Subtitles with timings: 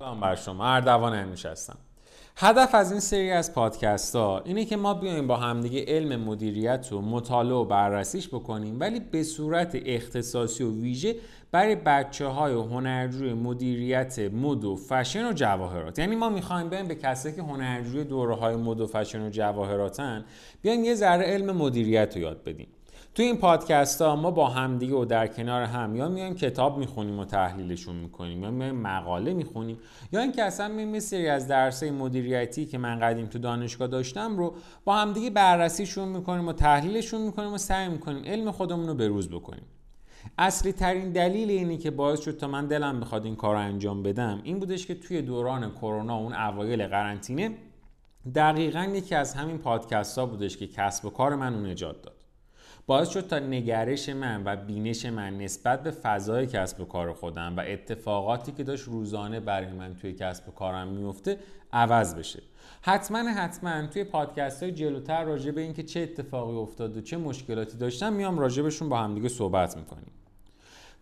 [0.00, 1.78] سلام بر شما اردوان انوش هستم.
[2.36, 6.88] هدف از این سری از پادکست ها اینه که ما بیایم با همدیگه علم مدیریت
[6.90, 11.16] رو مطالعه و بررسیش بکنیم ولی به صورت اختصاصی و ویژه
[11.50, 15.98] برای بچه های هنرجوی مدیریت مد و فشن و جواهرات.
[15.98, 20.24] یعنی ما می‌خوایم بیایم به کسایی که هنرجوی دوره های مد و فشن و جواهراتن
[20.62, 22.68] بیایم یه ذره علم مدیریت رو یاد بدیم.
[23.14, 27.18] تو این پادکست ها ما با همدیگه و در کنار هم یا میایم کتاب می‌خونیم
[27.18, 29.78] و تحلیلشون می‌کنیم یا میایم مقاله می‌خونیم
[30.12, 34.54] یا اینکه اصلا میایم سری از درسای مدیریتی که من قدیم تو دانشگاه داشتم رو
[34.84, 39.64] با همدیگه بررسیشون می‌کنیم و تحلیلشون می‌کنیم و سعی می‌کنیم علم خودمون رو بروز بکنیم.
[40.38, 44.02] اصلی ترین دلیل اینی که باعث شد تا من دلم بخواد این کار رو انجام
[44.02, 47.50] بدم این بودش که توی دوران کرونا اون اوایل قرنطینه
[48.34, 52.19] دقیقا یکی از همین پادکست ها بودش که کسب و کار من اون نجات داد.
[52.86, 57.56] باعث شد تا نگرش من و بینش من نسبت به فضای کسب و کار خودم
[57.56, 61.38] و اتفاقاتی که داشت روزانه برای من توی کسب و کارم میفته
[61.72, 62.42] عوض بشه.
[62.82, 67.78] حتما حتما توی پادکست های جلوتر راجع به اینکه چه اتفاقی افتاد و چه مشکلاتی
[67.78, 70.12] داشتم میام راجبشون با همدیگه صحبت می‌کنیم.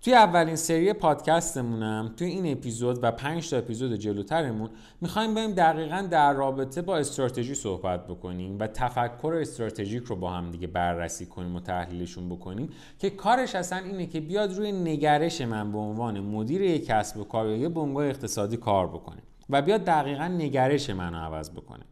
[0.02, 6.08] توی اولین سری پادکستمونم توی این اپیزود و 5 تا اپیزود جلوترمون می‌خوایم بریم دقیقا
[6.10, 11.56] در رابطه با استراتژی صحبت بکنیم و تفکر استراتژیک رو با هم دیگه بررسی کنیم
[11.56, 16.62] و تحلیلشون بکنیم که کارش اصلا اینه که بیاد روی نگرش من به عنوان مدیر
[16.62, 21.14] یک کسب و کار یا یه بنگاه اقتصادی کار بکنه و بیاد دقیقا نگرش من
[21.14, 21.84] رو عوض بکنه.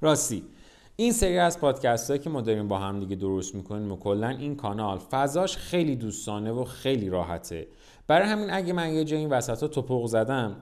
[0.00, 0.42] راستی
[0.96, 4.56] این سری از پادکست که ما داریم با هم دیگه درست می‌کنیم و کلا این
[4.56, 7.66] کانال فضاش خیلی دوستانه و خیلی راحته.
[8.06, 10.56] برای همین اگه من یه جایی این وسط ها توپق زدم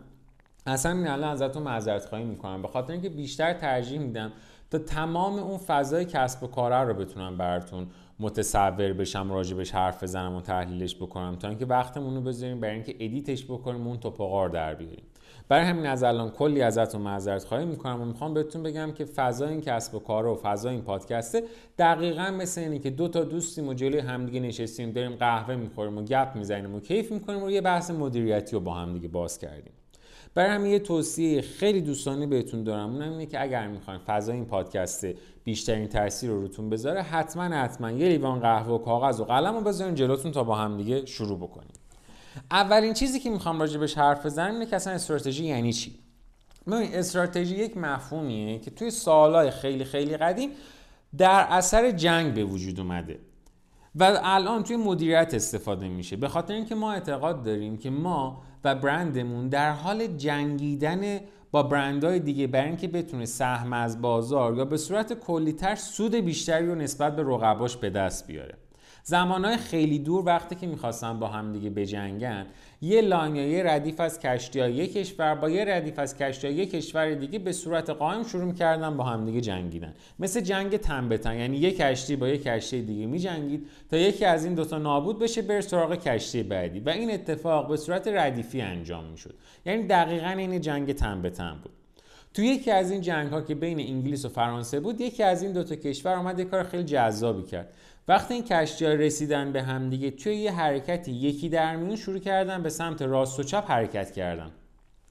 [0.67, 2.63] اصلا این الان ازتون معذرت خواهی می‌کنم.
[2.63, 4.33] به خاطر اینکه بیشتر ترجیح میدم
[4.71, 7.87] تا تمام اون فضای کسب و کاره رو بتونم براتون
[8.21, 11.37] متصور بشم راجبش حرف بزنم و تحلیلش بکنم.
[11.37, 15.05] تا اینکه وقتمون رو بذاریم برای اینکه ادیتش بکنیم اون توپقار در بیاریم.
[15.49, 19.49] برای همین از الان کلی ازتون معذرت خواهی می‌کنم و می‌خوام بهتون بگم که فضای
[19.49, 21.43] این کسب و کار و فضای این پادکسته
[21.79, 26.03] دقیقا مثل اینه که دو تا دوستیم و جلوی همدیگه نشستیم داریم قهوه می‌خوریم و
[26.03, 29.73] گپ می‌زنیم و کیف می‌کنیم و یه بحث مدیریتی رو با همدیگه باز کردیم.
[30.35, 32.93] برای همین یه توصیه خیلی دوستانه بهتون دارم.
[32.93, 35.07] اونم اینه که اگر می‌خواین فضای این پادکست
[35.45, 39.61] بیشترین تاثیر رو روتون بذاره حتما حتما یه لیوان قهوه و کاغذ و قلم رو
[39.61, 41.82] بذارین جلوتون تا با هم دیگه شروع بکنیم
[42.51, 45.99] اولین چیزی که می‌خوام راجبش حرف بزنم اینه که اصلا استراتژی یعنی چی؟
[46.67, 50.51] ببین استراتژی یک مفهومیه که توی سالهای خیلی خیلی قدیم
[51.19, 53.19] در اثر جنگ به وجود اومده
[53.95, 56.17] و الان توی مدیریت استفاده میشه.
[56.17, 62.21] به خاطر اینکه ما اعتقاد داریم که ما و برندمون در حال جنگیدن با برندهای
[62.21, 67.17] دیگه برای اینکه بتونه سهم از بازار یا به صورت کلیتر سود بیشتری رو نسبت
[67.17, 68.55] به رقباش به دست بیاره.
[69.05, 72.47] زمانهای خیلی دور وقتی که می‌خواستن با هم دیگه بجنگن
[72.83, 76.53] یه line یه ردیف از کشتی ها یک کشور با یه ردیف از کشتی ها
[76.53, 79.95] یک کشور دیگه به صورت قائم شروع می‌کردن با هم دیگه جنگیدن.
[80.19, 84.55] مثل جنگ تن یعنی یک کشتی با یک کشتی دیگه میجنگید تا یکی از این
[84.55, 86.81] دوتا نابود بشه بره سراغ کشتی بعدی.
[86.81, 89.35] و این اتفاق به صورت ردیفی انجام می‌شد.
[89.67, 91.73] یعنی دقیقا این جنگ تن به تن بود.
[92.35, 95.53] تو یکی از این جنگ ها که بین انگلیس و فرانسه بود یکی از این
[95.53, 97.75] دوتا کشور آمد یه کار خیلی جذابی کرد.
[98.09, 102.19] وقتی این کشتی ها رسیدن به هم دیگه توی یه حرکتی یکی در میون شروع
[102.19, 104.51] کردن به سمت راست و چپ حرکت کردن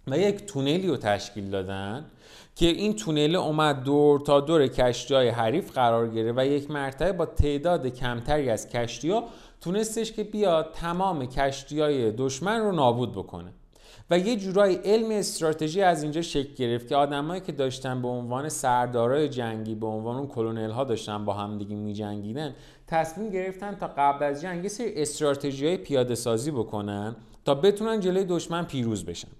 [0.08, 2.06] و یک تونلی رو تشکیل دادن
[2.56, 7.12] که این تونل اومد دور تا دور کشتی های حریف قرار گرفت و یک مرتبه
[7.12, 9.24] با تعداد کمتری از کشتی ها
[9.62, 13.54] تونستش که بیاد تمام کشتی های دشمن رو نابود بکنه.
[14.12, 18.50] و یه جورایی علم استراتژی از اینجا شکل گرفت که آدمایی که داشتن به عنوان
[18.50, 22.56] سردارای جنگی به عنوان اون کلونل ها داشتن با هم دیگه میجنگیدن
[22.88, 28.00] تصمیم گرفتن تا قبل از جنگ یه سری استراتژی های پیاده سازی بکنن تا بتونن
[28.00, 29.32] جلوی دشمن پیروز بشن.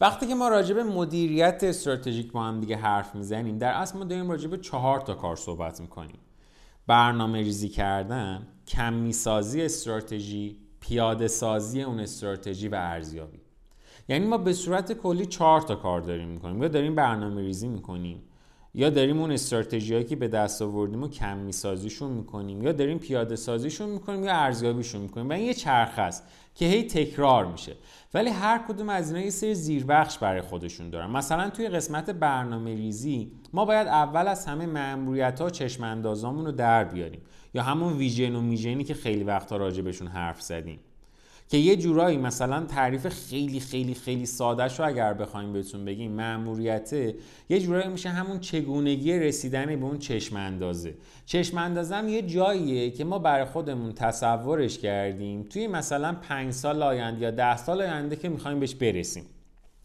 [0.00, 4.04] وقتی که ما راجع به مدیریت استراتژیک با هم دیگه حرف می‌زنیم در اصل ما
[4.04, 6.18] داریم راجع به چهار تا کار صحبت می‌کنیم.
[6.86, 13.38] برنامه ریزی کردن کمی سازی استراتژی پیاده سازی اون استراتژی و ارزیابی.
[14.08, 16.62] یعنی ما به صورت کلی چهار تا کار داریم می‌کنیم.
[16.62, 18.22] یا داریم برنامه ریزی می‌کنیم
[18.74, 23.36] یا داریم اون استراتژی که به دست آوردیم و کمی سازیشون می‌کنیم یا داریم پیاده
[23.36, 25.28] سازیشون می‌کنیم یا ارزیابیشون می‌کنیم.
[25.28, 26.22] و این یه چرخ است
[26.54, 27.76] که هی تکرار میشه.
[28.14, 31.10] ولی هر کدوم از اینا یه سری زیربخش برای خودشون دارن.
[31.10, 36.84] مثلا توی قسمت برنامه ریزی ما باید اول از همه مأموریت ها چشم رو در
[36.84, 37.20] بیاریم.
[37.54, 40.78] یا همون ویژن و میژنی که خیلی وقتا بهشون حرف زدیم.
[41.48, 47.14] که یه جورایی مثلا تعریف خیلی خیلی خیلی سادهش رو اگر بخوایم بهتون بگیم مأموریته
[47.48, 50.94] یه جورایی میشه همون چگونگی رسیدن به اون چشم اندازه.
[51.26, 56.82] چشم اندازه هم یه جاییه که ما برای خودمون تصورش کردیم توی مثلا پنج سال
[56.82, 59.24] آینده یا ده سال آینده که می‌خوایم بهش برسیم.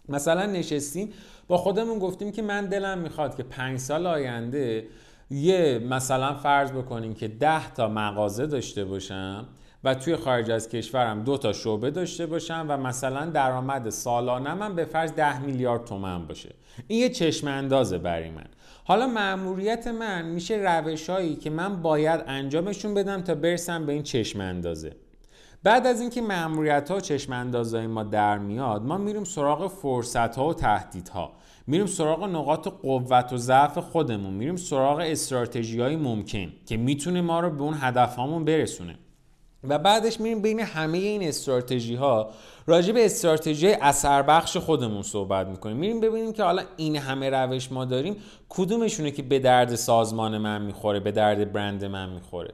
[0.10, 1.10] مثلا نشستیم
[1.48, 4.88] با خودمون گفتیم که من دلم می‌خواد که پنج سال آینده
[5.30, 9.48] یه مثلا فرض بکنیم که ده تا مغازه داشته باشم
[9.84, 14.76] و توی خارج از کشورم دو تا شعبه داشته باشم و مثلا درآمد سالانه من
[14.76, 16.56] به فرض ده میلیارد تومن باشه.
[16.88, 18.46] این یه چشم اندازه برای من.
[18.84, 24.04] حالا مأموریت من میشه روش هایی که من باید انجامشون بدم تا برسم به این
[24.04, 24.96] چشم اندازه.
[25.64, 30.36] بعد از اینکه مأموریت ها و چشم اندازهای ما در میاد ما میریم سراغ فرصت
[30.36, 31.32] ها و تهدیدها.
[31.70, 34.34] میریم سراغ نقاط قوت و ضعف خودمون.
[34.34, 38.96] میریم سراغ استراتژی های ممکن که می‌تونه ما رو به اون هدفهامون برسونه.
[39.64, 42.30] و بعدش میریم بین همه این استراتژی ها
[42.68, 45.78] راجع به استراتژی اثر بخش خودمون صحبت می‌کنیم.
[45.78, 48.16] میریم ببینیم که حالا این همه روش ما داریم
[48.50, 52.54] کدومشونه که به درد سازمان من می‌خوره به درد برند من می‌خوره.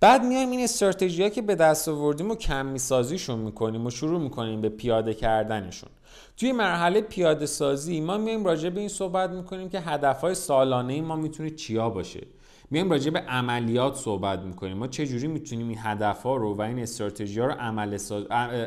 [0.00, 4.60] بعد میایم این استراتژی که به دست آوردیم و کمی سازیشون می‌کنیم و شروع می‌کنیم
[4.60, 5.90] به پیاده کردنشون.
[6.36, 11.00] توی مرحله پیاده سازی ما میایم راجع به این صحبت می‌کنیم که هدف های سالانه
[11.00, 12.26] ما می‌تونه چیا باشه.
[12.70, 14.76] میایم راجع به عملیات صحبت می‌کنیم.
[14.76, 17.98] ما چجوری می‌تونیم این هدف ها رو و این استراتژی ها رو عمل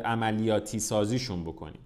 [0.04, 1.80] عملیاتی سازیشون بکنیم.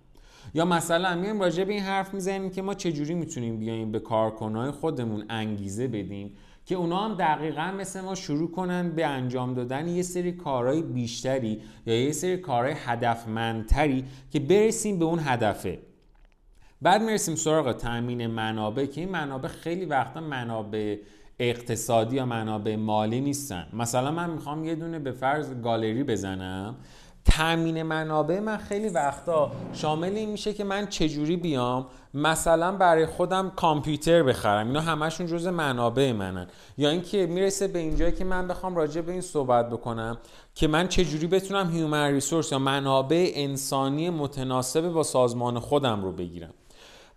[0.54, 4.70] یا مثلا میایم راجع به این حرف می‌زنیم که ما چجوری می‌تونیم بیایم به کارکنای
[4.70, 10.02] خودمون انگیزه بدیم که اونا هم دقیقا مثل ما شروع کنن به انجام دادن یه
[10.02, 15.78] سری کارهای بیشتری یا یه سری کارهای هدفمندتری که برسیم به اون هدفه.
[16.82, 20.96] بعد می‌رسیم سراغ تامین منابع که این منابع خیلی وقتا منابع
[21.38, 23.66] اقتصادی یا منابع مالی نیستن.
[23.72, 26.76] مثلا من می‌خوام یه دونه به فرض گالری بزنم.
[27.24, 33.52] تامین منابع من خیلی وقتا شامل این میشه که من چجوری بیام؟ مثلا برای خودم
[33.56, 34.66] کامپیوتر بخرم.
[34.66, 36.46] اینا همشون جز منابع منن.
[36.78, 40.18] یا اینکه می‌رسه به اینجایی که من بخوام راجع به این صحبت بکنم
[40.54, 46.54] که من چجوری بتونم هیومن ریسورس یا منابع انسانی متناسب با سازمان خودم رو بگیرم.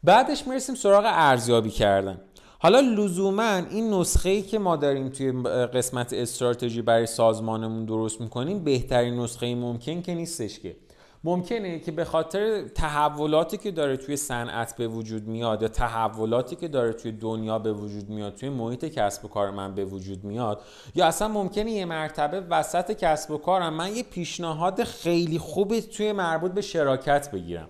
[0.04, 2.22] بعدش می‌رسیم سراغ ارزیابی کردن.
[2.60, 5.32] حالا لزوما این نسخه ای که ما داریم توی
[5.74, 10.76] قسمت استراتژی برای سازمانمون درست می‌کنیم بهترین نسخه ممکن که نیستش که.
[11.24, 16.68] ممکنه که به خاطر تحولاتی که داره توی صنعت به وجود میاد یا تحولاتی که
[16.68, 20.62] داره توی دنیا به وجود میاد توی محیط کسب و کار من به وجود میاد
[20.96, 26.12] یا اصلا ممکنه یه مرتبه وسط کسب و کارم من یه پیشنهاد خیلی خوبی توی
[26.12, 27.68] مربوط به شراکت بگیرم.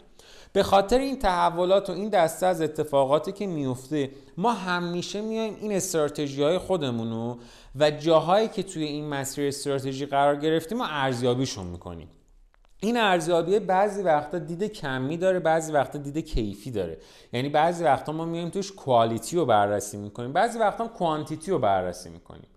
[0.58, 5.72] به خاطر این تحولات و این دسته از اتفاقاتی که میفته ما همیشه میایم این
[5.72, 7.36] استراتژی های خودمونو
[7.76, 12.10] و جاهایی که توی این مسیر استراتژی قرار گرفتیم و ارزیابیشون می‌کنیم.
[12.80, 16.98] این ارزیابی بعضی وقتا دید کمی داره بعضی وقتا دید کیفی داره.
[17.34, 22.10] یعنی بعضی وقتا ما میایم توش کوالیتی رو بررسی می‌کنیم بعضی وقتا کوانتیتی رو بررسی
[22.10, 22.48] می‌کنیم.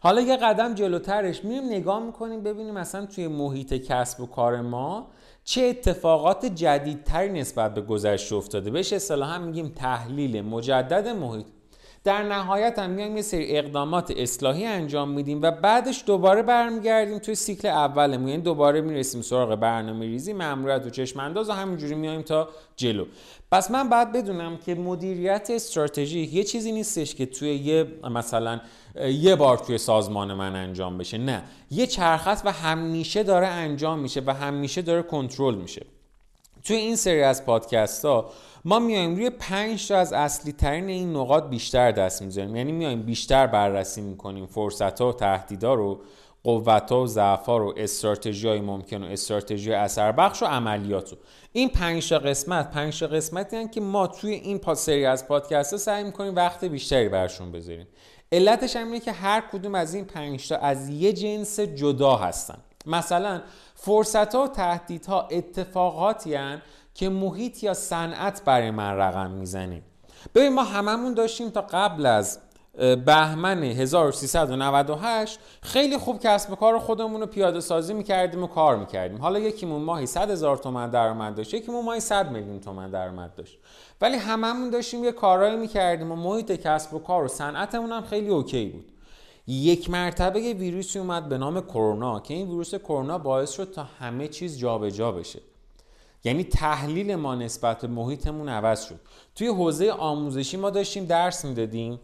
[0.00, 5.10] حالا یه قدم جلوترش میریم نگاه می‌کنیم ببینیم مثلا توی محیط کسب و کار ما
[5.50, 11.46] چه اتفاقات جدیدتری نسبت به گذشته افتاده؟ بهش اصطلاحا میگیم تحلیل مجدد محیط.
[12.04, 17.34] در نهایت هم میایم یه سری اقدامات اصلاحی انجام میدیم و بعدش دوباره برمیگردیم توی
[17.34, 18.28] سیکل اولمون.
[18.28, 23.04] یعنی دوباره می‌رسیم سراغ برنامه ریزی ماموریت و چشم انداز و همینجوری میایم تا جلو.
[23.52, 28.60] پس من باید بدونم که مدیریت استراتژیک یه چیزی نیستش که توی یه مثلا
[29.20, 31.18] یه بار توی سازمان من انجام بشه.
[31.18, 31.42] نه.
[31.70, 35.86] یه چرخ و همیشه داره انجام میشه و همیشه داره کنترل میشه.
[36.64, 38.30] توی این سری از پادکست ها
[38.64, 42.56] ما میایم روی پنج تا از اصلی ترین این نقاط بیشتر دست می‌ذاریم.
[42.56, 46.00] یعنی میایم بیشتر بررسی می‌کنیم فرصت ها و تهدیدا رو.
[46.44, 51.18] قوت و ضعف رو استراتژی های ممکن و استراتژی اثر بخش و عملیات رو.
[51.52, 56.36] این پنج قسمت پنج قسمتی هستند که ما توی این سری از پادکست سعی می‌کنیم
[56.36, 57.86] وقت بیشتری برشون بذاریم.
[58.32, 62.58] علتش هم اینه که هر کدوم از این پنج تا از یه جنس جدا هستن.
[62.86, 63.42] مثلا
[63.74, 66.62] فرصت ها و تهدیدها اتفاقاتی هن
[66.94, 69.82] که محیط یا صنعت برای من رقم می‌زنیم
[70.34, 72.38] ببین ما هممون داشتیم تا قبل از
[72.80, 79.18] بهمن 1398 خیلی خوب کسب کار خودمون رو پیاده سازی می‌کردیم و کار می‌کردیم.
[79.18, 83.58] حالا یکیمون ماهی 100 هزار تومن درآمد داشت یکیمون ماهی 100 میلیون تومن درآمد داشت.
[84.00, 88.28] ولی هممون داشتیم یه کارهایی می‌کردیم و محیط کسب و کار و صنعتمون هم خیلی
[88.28, 88.92] اوکی بود.
[89.46, 93.86] یک مرتبه یه ویروسی اومد به نام کرونا که این ویروس کرونا باعث شد تا
[93.98, 95.40] همه چیز جابجا جا بشه.
[96.24, 99.00] یعنی تحلیل ما نسبت به محیطمون عوض شد.
[99.34, 102.00] توی حوزه آموزشی ما داشتیم درس می‌دادیم.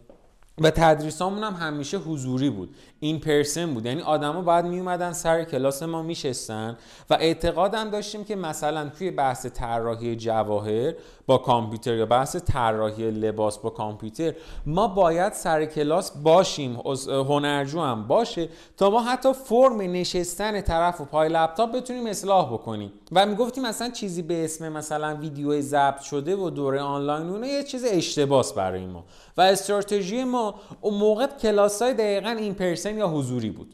[0.61, 2.75] و تدریسامون هم همیشه حضوری بود.
[2.99, 3.85] این پرسن بود.
[3.85, 6.77] یعنی آدما باید می اومدن سر کلاس ما میشستن
[7.09, 10.93] و اعتقادم داشتیم که مثلا توی بحث طراحی جواهر
[11.27, 14.33] با کامپیوتر یا بحث طراحی لباس با کامپیوتر
[14.65, 21.05] ما باید سر کلاس باشیم هنرجو هم باشه تا ما حتی فرم نشستن طرف و
[21.05, 22.91] پای لپتاپ بتونیم اصلاح بکنیم.
[23.11, 27.63] و می‌گفتیم مثلا چیزی به اسم مثلا ویدیو ضبط شده و دوره آنلاین اونه یه
[27.63, 29.03] چیز اشتباس برای ما.
[29.37, 33.73] و استراتژی ما اون موقع کلاس های دقیقا این پرسن یا حضوری بود.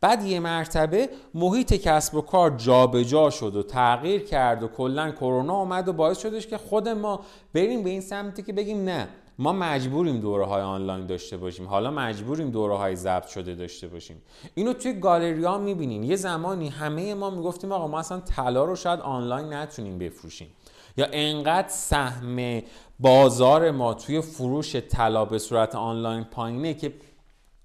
[0.00, 5.10] بعد یه مرتبه محیط کسب و کار جابجا جا شد و تغییر کرد و کلا
[5.10, 7.20] کرونا اومد و باعث شدش که خود ما
[7.54, 9.08] بریم به این سمتی که بگیم نه
[9.38, 11.66] ما مجبوریم دوره های آنلاین داشته باشیم.
[11.66, 14.22] حالا مجبوریم دوره های ضبط شده داشته باشیم.
[14.54, 18.76] اینو توی گالری ها می‌بینیم یه زمانی همه ما می‌گفتیم آقا ما اصلا طلا رو
[18.76, 20.48] شاید آنلاین نتونیم بفروشیم.
[20.96, 22.62] یا انقدر سهم
[23.00, 26.92] بازار ما توی فروش طلا به صورت آنلاین پایینه که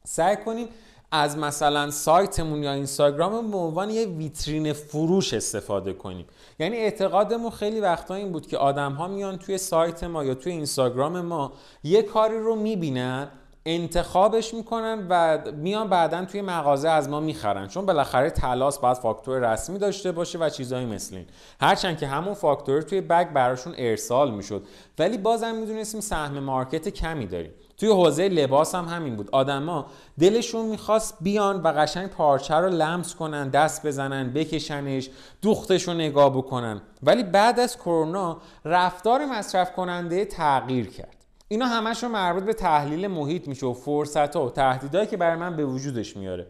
[0.04, 0.68] سعی کنیم
[1.12, 6.26] از مثلا سایتمون یا اینستاگرام به عنوان یه ویترین فروش استفاده کنیم.
[6.60, 10.52] یعنی اعتقادمون خیلی وقتا این بود که آدم ها میان توی سایت ما یا توی
[10.52, 11.54] اینستاگرام ما
[11.84, 13.28] یه کاری رو می‌بینن
[13.66, 17.68] انتخابش می‌کنن و میان بعدا توی مغازه از ما می‌خرن.
[17.68, 21.26] چون بالاخره تلاس باید فاکتور رسمی داشته باشه و چیزایی مثل این.
[21.62, 24.64] هرچند که همون فاکتور توی بگ براشون ارسال می‌شد.
[25.00, 27.52] ولی بازم می‌دونستیم سهم مارکت کمی داریم.
[27.80, 29.30] توی حوزه لباس هم همین بود.
[29.32, 29.86] آدما
[30.20, 35.10] دلشون می‌خواست بیان و قشنگ پارچه رو لمس کنن دست بزنن بکشنش
[35.42, 36.82] دوختش رو نگاه بکنن.
[37.04, 41.16] ولی بعد از کرونا رفتار مصرف کننده تغییر کرد.
[41.48, 45.36] اینا همش رو مربوط به تحلیل محیط میشه و فرصت ها و تهدیدهایی که برای
[45.36, 46.48] من به وجودش میاره.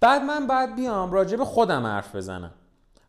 [0.00, 2.50] بعد من باید بیام راجع به خودم حرف بزنم.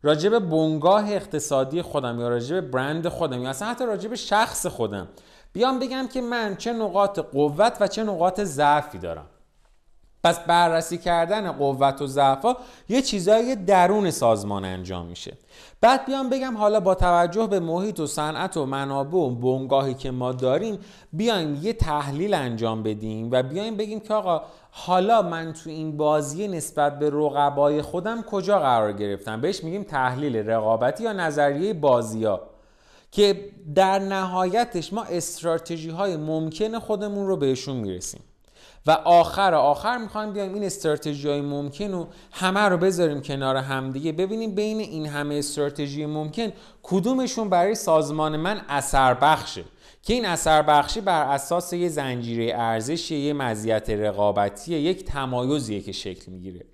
[0.02, 5.08] راجع به بنگاه اقتصادی خودم یا راجع برند خودم یا اصلا حتی راجع شخص خودم.
[5.58, 9.26] بیام بگم که من چه نقاط قوت و چه نقاط ضعفی دارم.
[10.24, 12.56] پس بررسی کردن قوت و ضعفا
[12.88, 15.36] یه چیزایی درون سازمان انجام میشه.
[15.80, 20.10] بعد بیام بگم حالا با توجه به محیط و صنعت و منابع و بنگاهی که
[20.10, 20.78] ما داریم
[21.12, 26.48] بیایم یه تحلیل انجام بدیم و بیایم بگیم که آقا حالا من تو این بازی
[26.48, 32.40] نسبت به رقبای خودم کجا قرار گرفتم؟ بهش میگیم تحلیل رقابتی یا نظریه بازی ها
[33.10, 38.20] که در نهایتش ما استراتژی های ممکن خودمون رو بهشون می‌رسیم.
[38.86, 44.12] و آخر آخر می‌خوایم بیایم این استراتژی های ممکن رو همه رو بذاریم کنار همدیگه.
[44.12, 49.64] ببینیم بین این همه استراتژی ممکن کدومشون برای سازمان من اثر بخشه
[50.02, 55.92] که این اثر بخشی بر اساس یه زنجیره ارزش یه مزیت رقابتی یک تمایزیه که
[55.92, 56.64] شکل می‌گیره.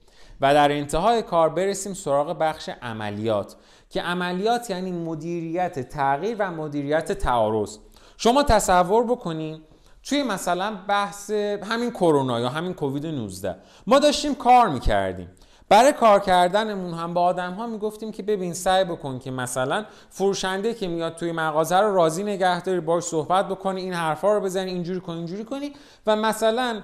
[0.41, 3.57] و در انتهای کار برسیم سراغ بخش عملیات.
[3.95, 7.79] که عملیات یعنی مدیریت تغییر و مدیریت تعارض.
[8.17, 9.61] شما تصور بکنین
[10.03, 11.31] توی مثلا بحث
[11.71, 15.29] همین کرونا یا همین کووید 19 ما داشتیم کار می‌کردیم.
[15.69, 20.75] برای کار کردنمون هم با آدم ها می‌گفتیم که ببین سعی بکن که مثلا فروشنده
[20.75, 24.71] که میاد توی مغازه رو راضی نگه داری باش صحبت بکنی این حرفا رو بزنی
[24.71, 25.73] اینجوری کنی اینجوری کنی
[26.07, 26.83] و مثلا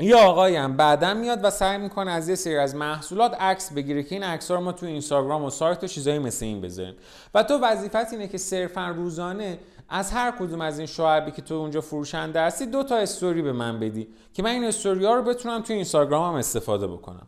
[0.00, 4.02] یه آقایی هم بعدا میاد و سعی می‌کنه از یه سری از محصولات عکس بگیره
[4.02, 6.94] که این عکس رو ما تو اینستاگرام و سایت و چیزایی مثل این بذاریم.
[7.34, 11.54] و تو وظیفت اینه که صرفا روزانه از هر کدوم از این شعبی که تو
[11.54, 15.22] اونجا فروشنده هستی دو تا استوری به من بدی که من این استوری ها رو
[15.22, 17.26] بتونم تو اینستاگرام هم استفاده بکنم.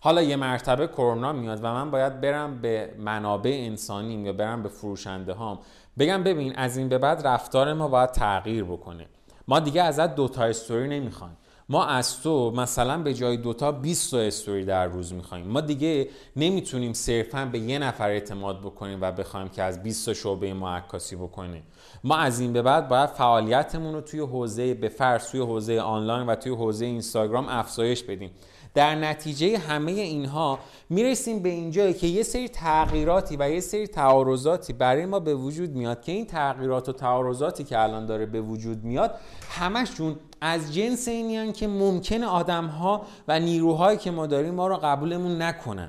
[0.00, 4.68] حالا یه مرتبه کرونا میاد و من باید برم به منابع انسانیم یا برم به
[4.68, 5.58] فروشنده هام
[5.98, 9.06] بگم ببین از این به بعد رفتار ما باید تغییر بکنه.
[9.48, 11.36] ما دیگه ازت دو تا استوری نمی‌خوایم.
[11.68, 15.46] ما از تو مثلا به جای دوتا 20 تا استوری در روز می‌خوایم.
[15.46, 20.14] ما دیگه نمی‌تونیم صرفا به یه نفر اعتماد بکنیم و بخوایم که از 20 تا
[20.14, 21.62] شعبه ما عکاسی بکنه
[22.04, 26.26] ما از این به بعد باید فعالیتمون رو توی حوزه به فرض توی حوزه آنلاین
[26.26, 28.30] و توی حوزه اینستاگرام افزایش بدیم.
[28.74, 30.58] در نتیجه همه اینها
[30.90, 35.70] می‌رسیم به اینجایی که یه سری تغییراتی و یه سری تعارضاتی برای ما به وجود
[35.70, 39.14] میاد که این تغییرات و تعارضاتی که الان داره به وجود میاد
[39.50, 44.76] همشون از جنس اینیان که ممکنه آدم ها و نیروهایی که ما داریم ما رو
[44.76, 45.88] قبولمون نکنن.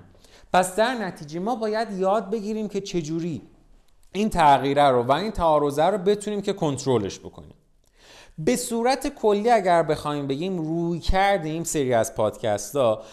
[0.53, 3.41] پس در نتیجه ما باید یاد بگیریم که چجوری
[4.13, 7.53] این تغییره رو و این تعارضه رو بتونیم که کنترلش بکنیم.
[8.37, 13.03] به صورت کلی اگر بخوایم بگیم روی کرده این سری از پادکست ها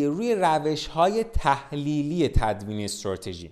[0.00, 3.50] روی روش های تحلیلی تدوین استراتژی.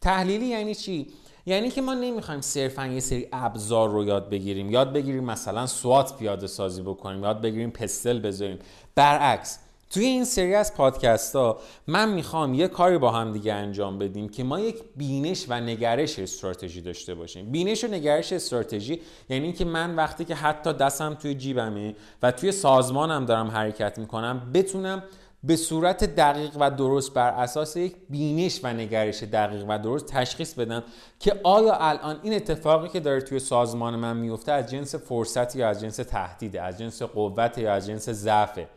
[0.00, 1.06] تحلیلی یعنی چی؟
[1.46, 4.70] یعنی که ما نمی‌خوایم صرفا یه سری ابزار رو یاد بگیریم.
[4.70, 8.58] یاد بگیریم مثلا سوات پیاده سازی بکنیم یاد بگیریم پستل بذاریم.
[8.94, 9.58] برعکس
[9.90, 14.28] توی این سری از پادکست ها من می‌خوام یه کاری با هم دیگه انجام بدیم
[14.28, 17.50] که ما یک بینش و نگرش استراتژی داشته باشیم.
[17.50, 22.52] بینش و نگرش استراتژی یعنی اینکه من وقتی که حتی دستم توی جیبمه و توی
[22.52, 25.02] سازمانم دارم حرکت می‌کنم بتونم
[25.44, 30.54] به صورت دقیق و درست بر اساس یک بینش و نگرش دقیق و درست تشخیص
[30.54, 30.82] بدم
[31.20, 35.68] که آیا الان این اتفاقی که داره توی سازمان من میفته از جنس فرصت یا
[35.68, 38.68] از جنس تهدیده از جنس قوت یا از جنس ضعفه.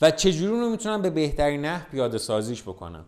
[0.00, 3.04] و چجوری رو می‌تونم به بهترین نحو پیاده سازیش بکنم؟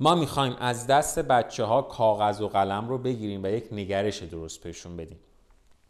[0.00, 4.60] ما می‌خوایم از دست بچه ها کاغذ و قلم رو بگیریم و یک نگرش درست
[4.60, 5.18] پیشون بدیم.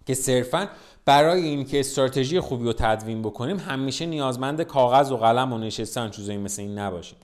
[0.06, 0.68] که صرفا
[1.04, 6.38] برای اینکه استراتژی خوبی رو تدوین بکنیم همیشه نیازمند کاغذ و قلم و نشستن چیزایی
[6.38, 7.18] مثل این نباشیم.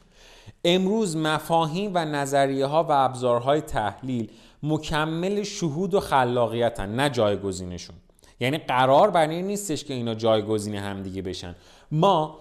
[0.64, 4.30] امروز مفاهیم و نظریه ها و ابزارهای تحلیل
[4.62, 7.96] مکمل شهود و خلاقیتن نه جایگزینشون.
[8.40, 11.54] یعنی قرار بر نیستش که اینا جایگزین همدیگه بشن.
[11.90, 12.38] ما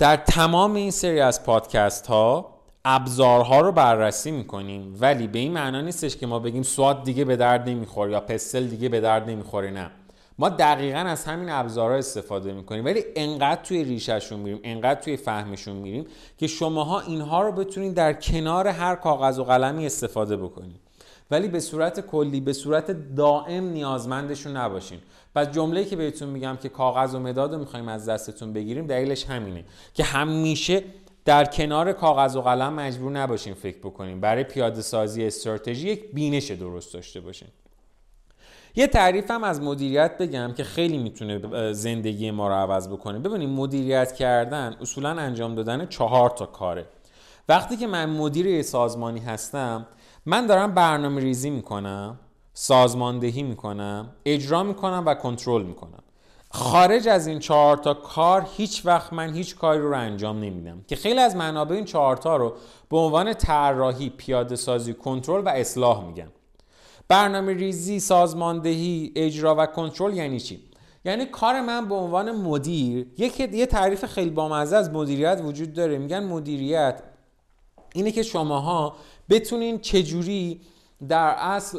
[0.00, 2.54] در تمام این سری از پادکست ها
[2.84, 7.36] ابزارها رو بررسی می‌کنیم ولی به این معنا نیستش که ما بگیم سواد دیگه به
[7.36, 9.90] درد نمی‌خوره یا پستل دیگه به درد نمی‌خوره نه.
[10.38, 15.76] ما دقیقا از همین ابزارها استفاده می‌کنیم ولی انقدر توی ریشهشون میریم انقدر توی فهمشون
[15.76, 16.06] میریم
[16.38, 20.80] که شماها اینها رو بتونید در کنار هر کاغذ و قلمی استفاده بکنید.
[21.30, 24.98] ولی به صورت کلی به صورت دائم نیازمندشون نباشین.
[25.34, 29.24] پس جمله‌ای که بهتون میگم که کاغذ و مداد رو می‌خوایم از دستتون بگیریم دلیلش
[29.24, 30.82] همینه که همیشه
[31.24, 36.50] در کنار کاغذ و قلم مجبور نباشیم فکر بکنیم برای پیاده سازی استراتژی یک بینش
[36.50, 37.48] درست داشته باشیم
[38.76, 43.18] یه تعریف هم از مدیریت بگم که خیلی می‌تونه زندگی ما رو عوض بکنه.
[43.18, 46.86] ببینیم مدیریت کردن اصولا انجام دادن چهار تا کاره.
[47.48, 49.86] وقتی که من مدیر سازمانی هستم
[50.26, 52.18] من دارم برنامه ریزی می‌کنم
[52.52, 56.02] سازماندهی می‌کنم اجرا می‌کنم و کنترل می‌کنم.
[56.50, 60.84] خارج از این چهار تا کار هیچ وقت من هیچ کاری رو, انجام نمیدم.
[60.86, 62.54] که خیلی از منابع این چهار تا رو
[62.88, 66.28] به عنوان طراحی پیاده سازی کنترل و اصلاح میگن.
[67.08, 70.60] برنامه ریزی سازماندهی اجرا و کنترل یعنی چی؟
[71.04, 75.98] یعنی کار من به عنوان مدیر یک یه تعریف خیلی بامزه از مدیریت وجود داره.
[75.98, 77.02] میگن مدیریت
[77.94, 78.96] اینه که شماها
[79.30, 80.60] بتونین چجوری
[81.08, 81.78] در اصل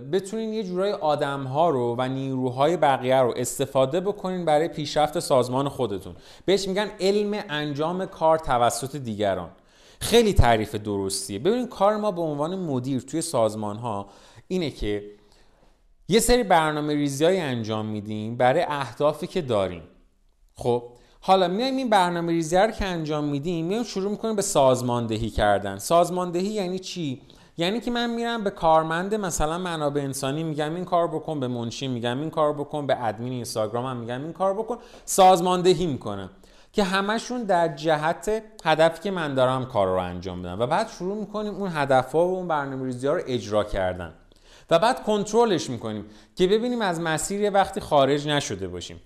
[0.00, 5.68] بتونین یه جورای آدم ها رو و نیروهای بقیه رو استفاده بکنین برای پیشرفت سازمان
[5.68, 6.14] خودتون.
[6.44, 9.50] بهش میگن علم انجام کار توسط دیگران.
[10.00, 11.38] خیلی تعریف درستیه.
[11.38, 14.08] ببینید کار ما به عنوان مدیر توی سازمان ها
[14.48, 15.04] اینه که
[16.08, 19.82] یه سری برنامه ریزی انجام میدیم برای اهدافی که داریم.
[20.54, 20.82] خب
[21.20, 25.78] حالا میایم این برنامه ریزی رو که انجام میدیم میایم شروع می‌کنیم به سازماندهی کردن.
[25.78, 27.22] سازماندهی یعنی چی؟
[27.56, 31.88] یعنی که من میرم به کارمند مثلا منابع انسانی میگم این کار بکن به منشی
[31.88, 34.78] میگم این کار بکن به ادمین اینستاگرام هم میگم این کار بکن.
[35.04, 36.30] سازماندهی می‌کنم
[36.72, 40.60] که همشون در جهت هدفی که من دارم کار رو انجام بدم.
[40.60, 44.12] و بعد شروع می‌کنیم اون هدفها و اون برنامه ها رو اجرا کردن.
[44.70, 46.04] و بعد کنترلش می‌کنیم
[46.36, 49.00] که ببینیم از مسیر یه وقتی خارج نشده باشیم.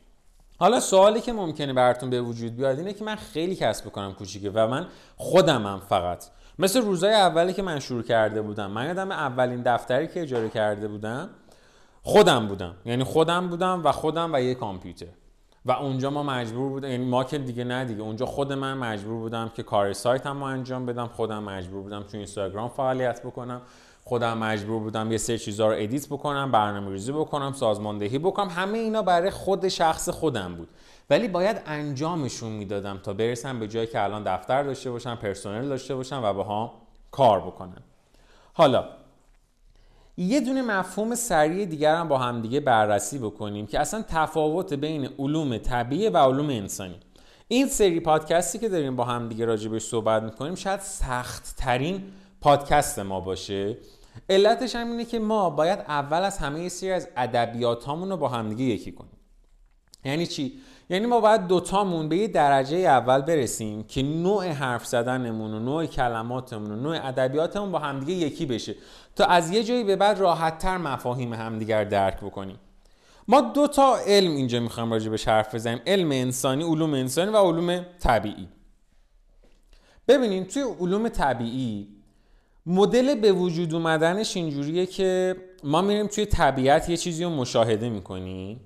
[0.62, 4.50] حالا سوالی که ممکنه براتون به وجود بیاد اینه که من خیلی کسب بکنم کوچیکه
[4.54, 6.24] و من خودمم فقط.
[6.58, 10.88] مثل روزای اولی که من شروع کرده بودم من یادم اولین دفتری که اجاره کرده
[10.88, 11.28] بودم
[12.02, 12.74] خودم بودم.
[12.84, 15.06] یعنی خودم بودم و خودم و یه کامپیوتر.
[15.64, 19.18] و اونجا ما مجبور بودم یعنی ما که دیگه نه دیگه اونجا خود من مجبور
[19.18, 23.62] بودم که کار سایتم رو انجام بدم خودم مجبور بودم تو اینستاگرام فعالیت بکنم.
[24.04, 28.48] خودم مجبور بودم یه سری چیزا رو ادیت بکنم برنامه ریزی بکنم سازماندهی بکنم.
[28.48, 30.68] همه اینا برای خود شخص خودم بود.
[31.10, 35.94] ولی باید انجامشون می‌دادم تا برسم به جایی که الان دفتر داشته باشم پرسنل داشته
[35.94, 36.72] باشم و باها
[37.10, 37.82] کار بکنم.
[38.52, 38.84] حالا
[40.16, 45.58] یه دونه مفهوم سریع دیگر هم با همدیگه بررسی بکنیم که اصلا تفاوت بین علوم
[45.58, 47.00] طبیعی و علوم انسانی.
[47.48, 52.02] این سری پادکستی که داریم با همدیگه راجبش صحبت می‌کنیم شاید سخت ترین
[52.42, 53.76] پادکست ما باشه.
[54.30, 58.64] علتش هم اینه که ما باید اول از همه سری از ادبیات رو با همدیگه
[58.64, 59.16] یکی کنیم.
[60.04, 65.54] یعنی چی؟ یعنی ما باید دوتامون به یه درجه اول برسیم که نوع حرف زدنمون
[65.54, 68.74] و نوع کلماتمون و نوع ادبیاتمون با همدیگه یکی بشه
[69.16, 72.58] تا از یه جایی به بعد راحتتر مفاهیم همدیگر درک بکنیم.
[73.28, 75.80] ما دو تا علم اینجا می‌خوایم راجع به حرف بزنیم.
[75.86, 78.48] علم انسانی علوم انسانی و علوم طبیعی.
[80.08, 82.01] ببینیم توی علوم طبیعی
[82.66, 88.60] مدل به وجود اومدنش اینجوریه که ما میریم توی طبیعت یه چیزی رو مشاهده می‌کنیم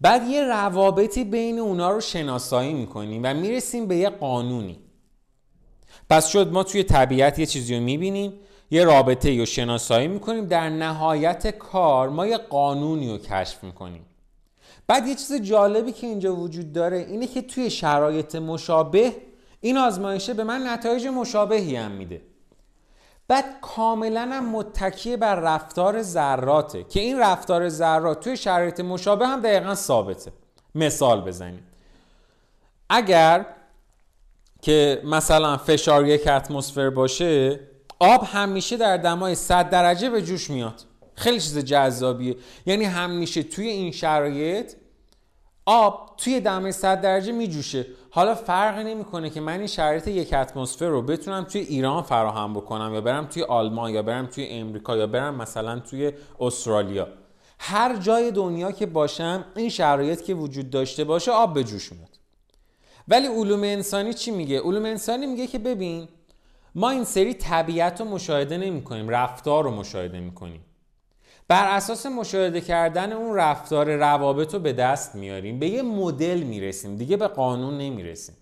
[0.00, 4.78] بعد یه روابطی بین اونا رو شناسایی می‌کنیم و می‌رسیم به یه قانونی.
[6.10, 8.32] پس شد ما توی طبیعت یه چیزی رو می‌بینیم
[8.70, 14.02] یه رابطه رو شناسایی می‌کنیم در نهایت کار ما یه قانونی رو کشف می‌کنیم.
[14.86, 19.12] بعد یه چیز جالبی که اینجا وجود داره اینه که توی شرایط مشابه
[19.60, 22.20] این آزمایشه به من نتایج مشابهی هم میده.
[23.28, 29.40] بعد کاملا هم متکی بر رفتار ذراته که این رفتار ذرات توی شرایط مشابه هم
[29.40, 30.32] دقیقا ثابته.
[30.74, 31.62] مثال بزنیم.
[32.90, 33.46] اگر
[34.62, 37.60] که مثلا فشار یک اتمسفر باشه
[37.98, 40.80] آب همیشه در دمای 100 درجه به جوش میاد.
[41.14, 42.36] خیلی چیز جذابیه.
[42.66, 44.72] یعنی همیشه توی این شرایط
[45.66, 47.86] آب توی دمای 100 درجه میجوشه.
[48.18, 52.94] حالا فرقی نمی‌کنه که من این شرایط یک اتمسفر رو بتونم توی ایران فراهم بکنم
[52.94, 57.08] یا برم توی آلمان یا برم توی امریکا یا برم مثلا توی استرالیا.
[57.58, 62.18] هر جای دنیا که باشم این شرایط که وجود داشته باشه آب به جوش میاد.
[63.08, 66.08] ولی علوم انسانی چی میگه؟ علوم انسانی میگه که ببین
[66.74, 70.64] ما این سری طبیعت رو مشاهده نمی کنیم رفتار رو مشاهده می کنیم
[71.48, 76.96] بر اساس مشاهده کردن اون رفتار روابط رو به دست میاریم به یه مدل می‌رسیم
[76.96, 78.36] دیگه به قانون نمی‌رسیم.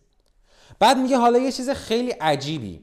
[0.78, 2.80] بعد میگه حالا یه چیز خیلی عجیبی.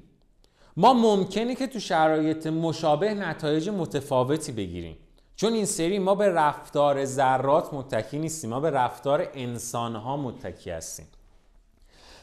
[0.77, 4.97] ما ممکنه که تو شرایط مشابه نتایج متفاوتی بگیریم.
[5.35, 11.07] چون این سری ما به رفتار ذرات متکی نیستیم ما به رفتار انسانها متکی هستیم.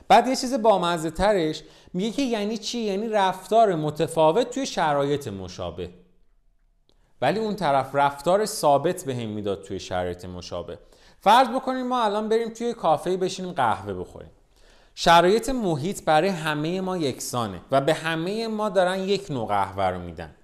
[0.09, 5.91] بعد یه چیز بامزه ترش میگه که یعنی چی؟ یعنی رفتار متفاوت توی شرایط مشابه.
[7.23, 10.79] ولی اون طرف رفتار ثابت به هم می‌داد توی شرایط مشابه.
[11.21, 14.31] فرض بکنیم ما الان بریم توی کافه بشینیم قهوه بخوریم.
[14.95, 19.99] شرایط محیط برای همه ما یکسانه و به همه ما دارن یک نوع قهوه رو
[19.99, 20.35] میدن.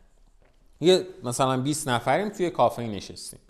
[0.80, 3.40] یه مثلا 20 نفریم توی کافه نشستیم.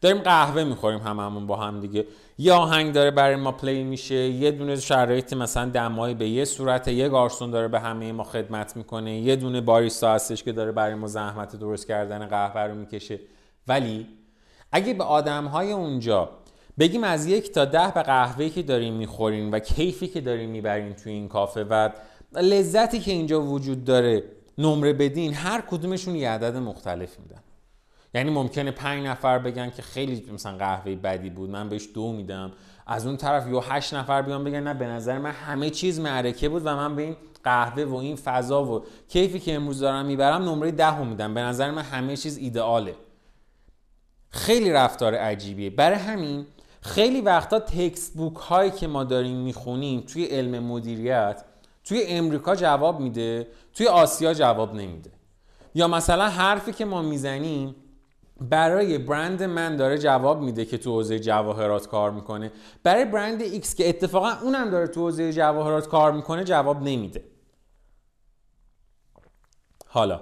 [0.00, 2.06] داریم قهوه می‌خوریم هممون با هم دیگه.
[2.38, 6.88] یه آهنگ داره برای ما پلی میشه یه دونه شرایط مثلا دمایی به یه صورت
[6.88, 10.94] یه گارسون داره به همه ما خدمت می‌کنه یه دونه باریستا هستش که داره برای
[10.94, 13.20] ما زحمت درست کردن قهوه رو می‌کشه.
[13.68, 14.06] ولی
[14.72, 16.30] اگه به آدم های اونجا
[16.78, 20.92] بگیم از یک تا ده به قهوه‌ای که داریم می‌خوریم و کیفی که داریم می‌بریم
[20.92, 21.90] توی این کافه و
[22.32, 24.24] لذتی که اینجا وجود داره
[24.58, 27.39] نمره بدین هر کدومشون یه عدد مختلف میدن.
[28.14, 32.52] یعنی ممکنه پنج نفر بگن که خیلی مثلا قهوه بدی بود من بهش دو میدم.
[32.86, 36.48] از اون طرف یا هشت نفر بیان بگن نه به نظر من همه چیز معرکه
[36.48, 40.42] بود و من به این قهوه و این فضا و کیفی که امروز دارم می‌برم
[40.42, 41.34] نمره ده میدم.
[41.34, 42.94] به نظر من همه چیز ایدئاله.
[44.30, 45.70] خیلی رفتار عجیبیه.
[45.70, 46.46] برای همین
[46.80, 51.44] خیلی وقتا تکست بوک هایی که ما داریم می‌خونیم توی علم مدیریت
[51.84, 55.10] توی امریکا جواب میده توی آسیا جواب نمیده.
[55.74, 57.74] یا مثلا حرفی که ما می‌زنیم
[58.40, 62.52] برای برند من داره جواب میده که تو حوزه جواهرات کار می‌کنه.
[62.82, 67.24] برای برند X که اتفاقا اونم داره تو حوزه جواهرات کار می‌کنه جواب نمیده.
[69.86, 70.20] حالا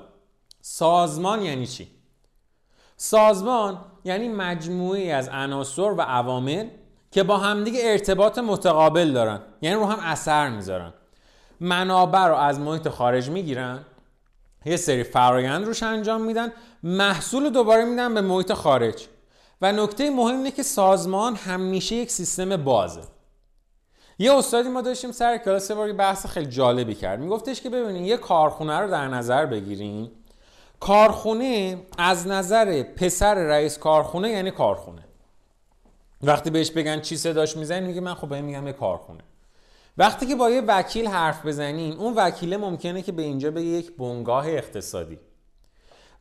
[0.61, 1.89] سازمان یعنی چی؟
[2.97, 6.69] سازمان یعنی مجموعی از عناصر و عوامل
[7.11, 10.93] که با همدیگه ارتباط متقابل دارن یعنی رو هم اثر می‌ذارن.
[11.61, 13.85] منابع رو از محیط خارج می‌گیرن
[14.64, 19.07] یه سری فرایند روش انجام میدن محصول دوباره میدن به محیط خارج.
[19.62, 23.01] و نکته مهم اینه که سازمان همیشه یک سیستم بازه.
[24.18, 27.21] یه استادی ما داشتیم سر کلاس باری بحث خیلی جالبی کرد.
[27.21, 30.11] میگفتش که ببینین یه کارخونه رو در نظر بگیریم
[30.81, 35.03] کارخونه از نظر پسر رئیس کارخونه یعنی کارخونه.
[36.23, 39.21] وقتی بهش بگن چی صداش می‌زنی میگه من خب میگم یه کارخونه.
[39.99, 43.97] وقتی که با یه وکیل حرف بزنین اون وکیله ممکنه که به اینجا به یک
[43.97, 45.19] بنگاه اقتصادی.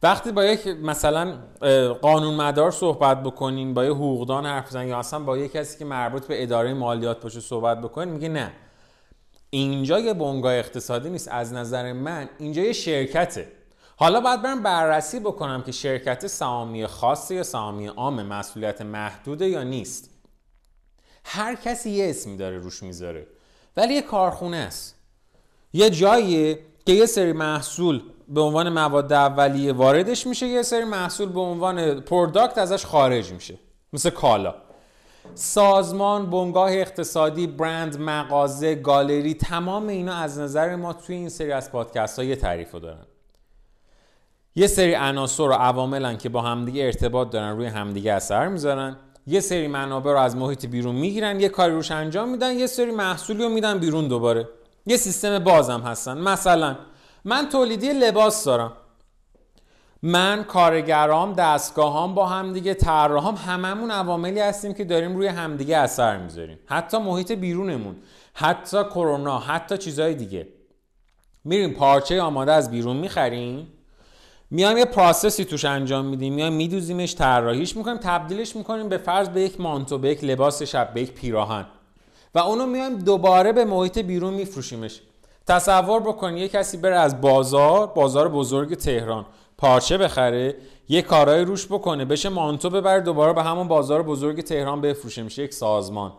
[0.03, 1.37] وقتی با یک مثلا
[2.01, 5.85] قانون مدار صحبت بکنین با یه حقوقدان حرف بزنین یا اصلا با یک کسی که
[5.85, 8.51] مربوط به اداره مالیات باشه صحبت بکنین میگه نه.
[9.49, 13.51] اینجا یه بنگاه اقتصادی نیست از نظر من اینجا یه شرکته.
[13.97, 19.63] حالا باید برم بررسی بکنم که شرکت سهامی خاصه یا سهامی عام مسئولیت محدوده یا
[19.63, 20.09] نیست.
[21.23, 23.27] هر کسی یه اسمی داره روش می‌ذاره.
[23.77, 24.95] ولی یه کارخونه است.
[25.73, 31.29] یه جاییه که یه سری محصول به عنوان مواد اولیه واردش میشه یه سری محصول
[31.29, 33.59] به عنوان پروداکت ازش خارج میشه
[33.93, 34.55] مثل کالا.
[35.35, 41.71] سازمان، بنگاه اقتصادی، برند، مغازه، گالری تمام اینا از نظر ما توی این سری از
[41.71, 43.05] پادکست ها یه تعریف رو دارن.
[44.55, 48.97] یه سری عناصر و عواملن که با همدیگه ارتباط دارن روی همدیگه اثر می‌ذارن.
[49.27, 52.91] یه سری منابع رو از محیط بیرون می‌گیرن یه کاری روش انجام میدن یه سری
[52.91, 54.49] محصولی رو میدن بیرون دوباره.
[54.85, 56.17] یه سیستم بازم هستن.
[56.17, 56.75] مثلا
[57.25, 58.73] من تولیدی لباس دارم.
[60.01, 66.59] من کارگرام دستگاهام با همدیگه طراحام هممون عواملی هستیم که داریم روی همدیگه اثر می‌ذاریم.
[66.65, 67.95] حتی محیط بیرونمون
[68.33, 70.47] حتی کرونا حتی چیزهای دیگه.
[71.43, 73.67] میریم پارچه آماده از بیرون می‌خریم.
[74.51, 79.41] میایم یه پروسسی توش انجام میدیم میایم میدوزیمش طراحیش می‌کنیم تبدیلش می‌کنیم به فرض به
[79.41, 81.65] یک مانتو به یک لباس شب به یک پیراهن.
[82.35, 85.01] و اونو میایم دوباره به محیط بیرون میفروشیمش.
[85.47, 89.25] تصور بکن یه کسی بره از بازار بازار بزرگ تهران
[89.57, 90.55] پارچه بخره
[90.89, 95.43] یه کارهای روش بکنه بشه مانتو ببره دوباره به همون بازار بزرگ تهران بفروشه میشه
[95.43, 96.13] یک سازمان.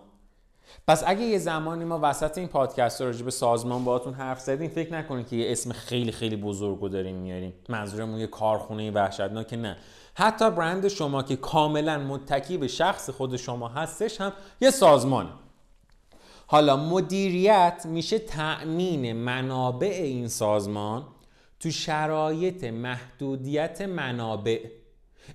[0.88, 4.92] پس اگه یه زمانی ما وسط این پادکست راجع به سازمان باهاتون حرف زدیم فکر
[4.92, 7.53] نکنید که یه اسم خیلی خیلی بزرگو داریم میاریم.
[7.68, 9.77] منظورمون یه کارخونه وحشتناک نه.
[10.14, 15.31] حتی برند شما که کاملا متکی به شخص خود شما هستش هم یه سازمانه.
[16.46, 21.07] حالا مدیریت میشه تأمین منابع این سازمان
[21.61, 24.59] تو شرایط محدودیت منابع.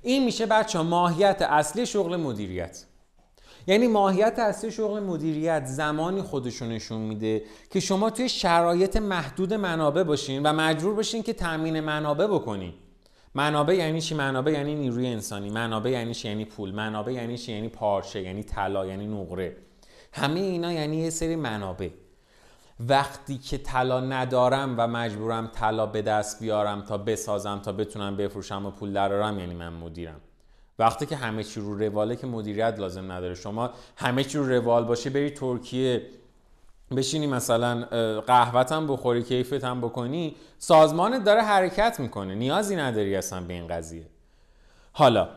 [0.02, 2.86] این میشه بچه ماهیت اصلی شغل مدیریت.
[3.67, 10.04] یعنی ماهیت اصلی شغل مدیریت زمانی خودشون نشون میده که شما توی شرایط محدود منابع
[10.04, 12.73] باشین و مجبور باشین که تامین منابع بکنین
[13.36, 15.49] منابع یعنی چی؟ منابع یعنی نیروی انسانی.
[15.49, 16.71] منابع یعنی چی؟ یعنی پول.
[16.71, 19.58] منابع یعنی چی؟ یعنی پارچه یعنی طلا یعنی نقره.
[20.13, 21.89] همه اینا یعنی یه سری منابع.
[22.80, 28.65] وقتی که طلا ندارم و مجبورم طلا به دست بیارم تا بسازم تا بتونم بفروشم
[28.65, 30.21] و پول درارم یعنی من مدیرم.
[30.80, 34.84] وقتی که همه چی رو رواله که مدیریت لازم نداره شما همه چی رو روال
[34.84, 36.02] باشه بری ترکیه
[36.96, 37.82] بشینی مثلا
[38.28, 42.36] قهوتم بخوری کیفت هم بکنی سازمانت داره حرکت می‌کنه.
[42.36, 44.08] نیازی نداری اصلا به این قضیه.
[44.92, 45.30] حالا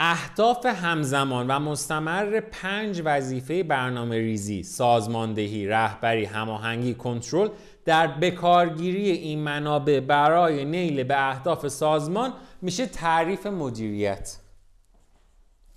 [0.00, 7.48] اهداف همزمان و مستمر پنج وظیفه برنامه ریزی، سازماندهی، رهبری، هماهنگی، کنترل
[7.84, 14.36] در بکارگیری این منابع برای نیل به اهداف سازمان میشه تعریف مدیریت.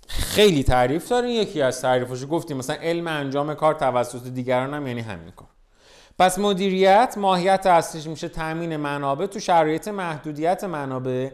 [0.08, 2.56] خیلی تعریف داره یکی از تعریفش گفتیم.
[2.56, 5.48] مثلا علم انجام کار توسط دیگران هم یعنی همین کار.
[6.18, 11.30] پس مدیریت ماهیت اصلیش میشه تامین منابع تو شرایط محدودیت منابع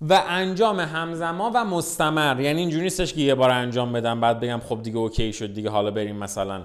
[0.00, 2.40] و انجام همزمان و مستمر.
[2.40, 5.70] یعنی اینجوری نیستش که یه بار انجام بدم بعد بگم خب دیگه اوکی شد دیگه
[5.70, 6.64] حالا بریم مثلا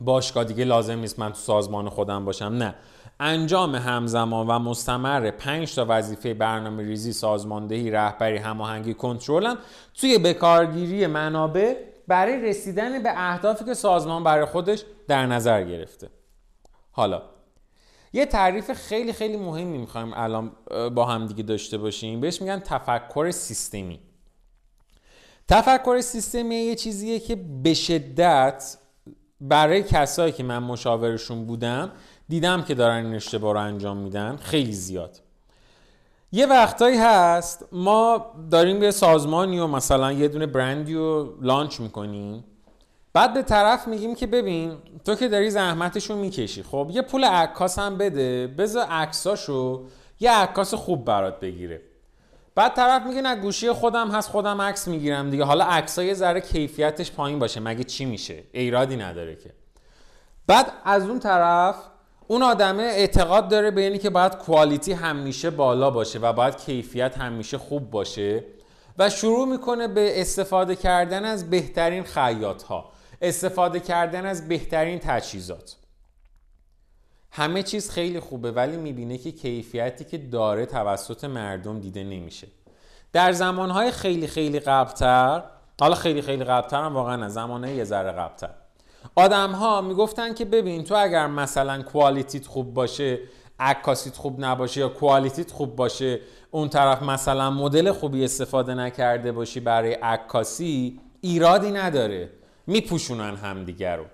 [0.00, 2.44] باشگاه دیگه لازم نیست من تو سازمان خودم باشم.
[2.44, 2.74] نه.
[3.20, 9.58] انجام همزمان و مستمر 5 تا وظیفه برنامه ریزی سازماندهی رهبری هماهنگی کنترلم
[9.94, 11.76] توی بکارگیری منابع
[12.08, 16.10] برای رسیدن به اهدافی که سازمان برای خودش در نظر گرفته.
[16.90, 17.22] حالا
[18.12, 20.52] یه تعریف خیلی خیلی مهمی می‌خوایم الان
[20.94, 22.20] با هم دیگه داشته باشیم.
[22.20, 24.00] بهش میگن تفکر سیستمی.
[25.48, 28.78] تفکر سیستمی یه چیزیه که به شدت
[29.40, 31.92] برای کسایی که من مشاورشون بودم
[32.28, 35.20] دیدم که دارن این اشتباه رو انجام میدن خیلی زیاد.
[36.32, 42.44] یه وقتایی هست ما داریم یه سازمانی و مثلا یه دونه برندی رو لانچ می‌کنیم.
[43.12, 46.62] بعد به طرف میگیم که ببین تو که داری زحمتشو می‌کشی.
[46.62, 49.84] خب یه پول عکاس هم بده بذار عکساشو
[50.20, 51.80] یه عکاس خوب برات بگیره.
[52.54, 55.44] بعد طرف میگه نه گوشی خودم هست خودم عکس می‌گیرم دیگه.
[55.44, 59.50] حالا عکسای یه ذره کیفیتش پایین باشه مگه چی میشه؟ ایرادی نداره که.
[60.46, 61.76] بعد از اون طرف
[62.30, 67.18] اون آدمه اعتقاد داره به اینی که باید کوالیتی همیشه بالا باشه و باید کیفیت
[67.18, 68.44] همیشه خوب باشه
[68.98, 75.76] و شروع می‌کنه به استفاده کردن از بهترین خیاط ها استفاده کردن از بهترین تجهیزات.
[77.30, 82.48] همه چیز خیلی خوبه ولی می‌بینه که کیفیتی که داره توسط مردم دیده نمیشه.
[83.12, 85.42] در زمانهای خیلی خیلی قبلتر
[85.80, 88.50] حالا خیلی خیلی قبلتر هم واقعا نه زمانه یه ذره قبلتر.
[89.18, 93.18] آدم ها می‌گفتن که ببین تو اگر مثلا کوالیتیت خوب باشه
[93.60, 99.60] عکاسیت خوب نباشه یا کوالیتیت خوب باشه اون طرف مثلا مدل خوبی استفاده نکرده باشی
[99.60, 102.30] برای عکاسی ایرادی نداره.
[102.66, 104.04] میپوشونن همدیگه رو.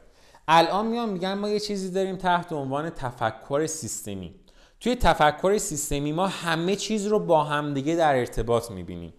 [0.49, 4.35] الان میان میگن ما یه چیزی داریم تحت عنوان تفکر سیستمی.
[4.81, 9.15] توی تفکر سیستمی ما همه چیز رو با همدیگه در ارتباط می‌بینیم.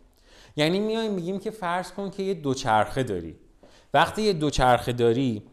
[0.55, 3.35] یعنی میایم میگیم که فرض کن که یه دوچرخه داری.
[3.93, 5.43] وقتی یه دوچرخه داری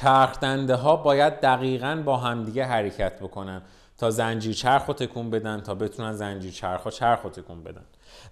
[0.00, 3.62] چرخ دنده ها باید دقیقا با همدیگه حرکت بکنن
[3.98, 7.84] تا زنجیر چرخ رو تکون بدن تا بتونن زنجیر چرخ ها چرخ رو تکون بدن.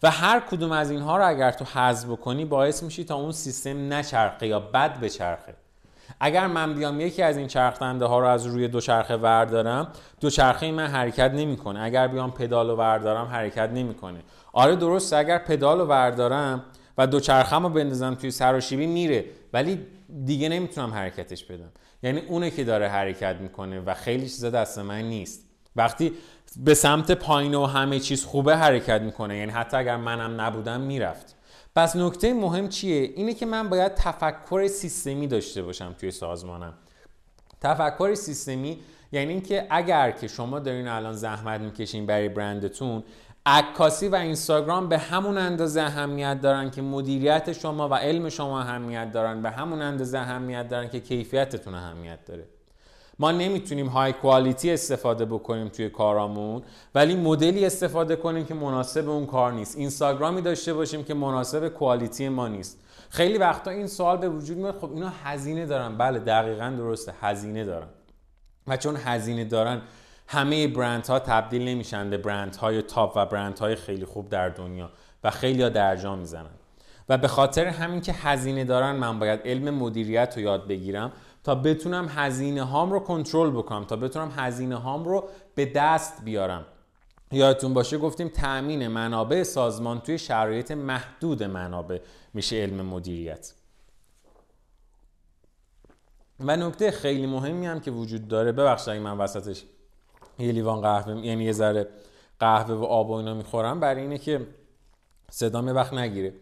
[0.03, 3.93] و هر کدوم از اینها رو اگر تو حذف بکنی باعث میشی تا اون سیستم
[3.93, 5.55] نچرخه یا بد بچرخه.
[6.21, 9.89] اگر من بیام یکی از این چرخ ها رو از روی دوچرخه وردارم
[10.21, 11.81] دوچرخه من حرکت نمی‌کنه.
[11.81, 14.19] اگر بیام پدال رو وردارم حرکت نمی‌کنه.
[14.53, 16.65] آره درست اگر پدال رو وردارم
[16.99, 19.87] و دوچرخه رو بندازم توی سراشیبی میره ولی
[20.25, 21.73] دیگه نمی‌تونم حرکتش بدم.
[22.03, 25.47] یعنی اونه که داره حرکت می‌کنه و خیلی چیزا دست من نیست.
[25.77, 26.13] وقتی
[26.57, 29.37] به سمت پایین و همه چیز خوبه حرکت می‌کنه.
[29.37, 31.37] یعنی حتی اگر منم نبودم می‌رفت.
[31.77, 36.75] پس نکته مهم چیه؟ اینه که من باید تفکر سیستمی داشته باشم توی سازمانم.
[37.61, 38.79] تفکر سیستمی
[39.13, 43.03] یعنی اینکه اگر که شما دارین الان زحمت می‌کشین برای برندتون
[43.47, 49.13] عکاسی و اینستاگرام به همون اندازه اهمیت دارن که مدیریت شما و علم شما اهمیت
[49.13, 52.45] دارن به همون اندازه اهمیت دارن که کیفیتتون اهمیت داره.
[53.19, 56.63] ما نمی‌تونیم های کوالیتی استفاده بکنیم توی کارامون
[56.95, 59.77] ولی مدلی استفاده کنیم که مناسب اون کار نیست.
[59.77, 62.79] اینستاگرامی داشته باشیم که مناسب کوالیتی ما نیست.
[63.11, 65.97] خیلی وقتا این سوال به وجود میاد خب اینا هزینه دارن.
[65.97, 67.89] بله دقیقا درسته هزینه دارن.
[68.67, 69.83] و چون هزینه دارن
[70.29, 74.49] همه برند ها تبدیل نمیشن به برند های تاپ و برند های خیلی خوب در
[74.49, 74.91] دنیا
[75.25, 76.51] و خیلی ها درجا می‌زنن.
[77.09, 81.13] و به خاطر همین که هزینه دارن من باید علم مدیریت رو یاد بگیرم
[81.45, 86.65] تا بتونم هزینه هام رو کنترل بکنم تا بتونم هزینه هام رو به دست بیارم.
[87.33, 91.99] یادتون باشه گفتیم تأمین منابع سازمان توی شرایط محدود منابع
[92.35, 93.53] میشه علم مدیریت.
[96.41, 99.65] و نکته خیلی مهمی هم که وجود داره ببخشید من وسطش
[100.39, 101.89] یه لیوان قهوه یعنی یه ذره
[102.41, 104.47] قهوه و آب و اینا می‌خورم برای اینه که
[105.31, 106.33] صدام وقت نگیره.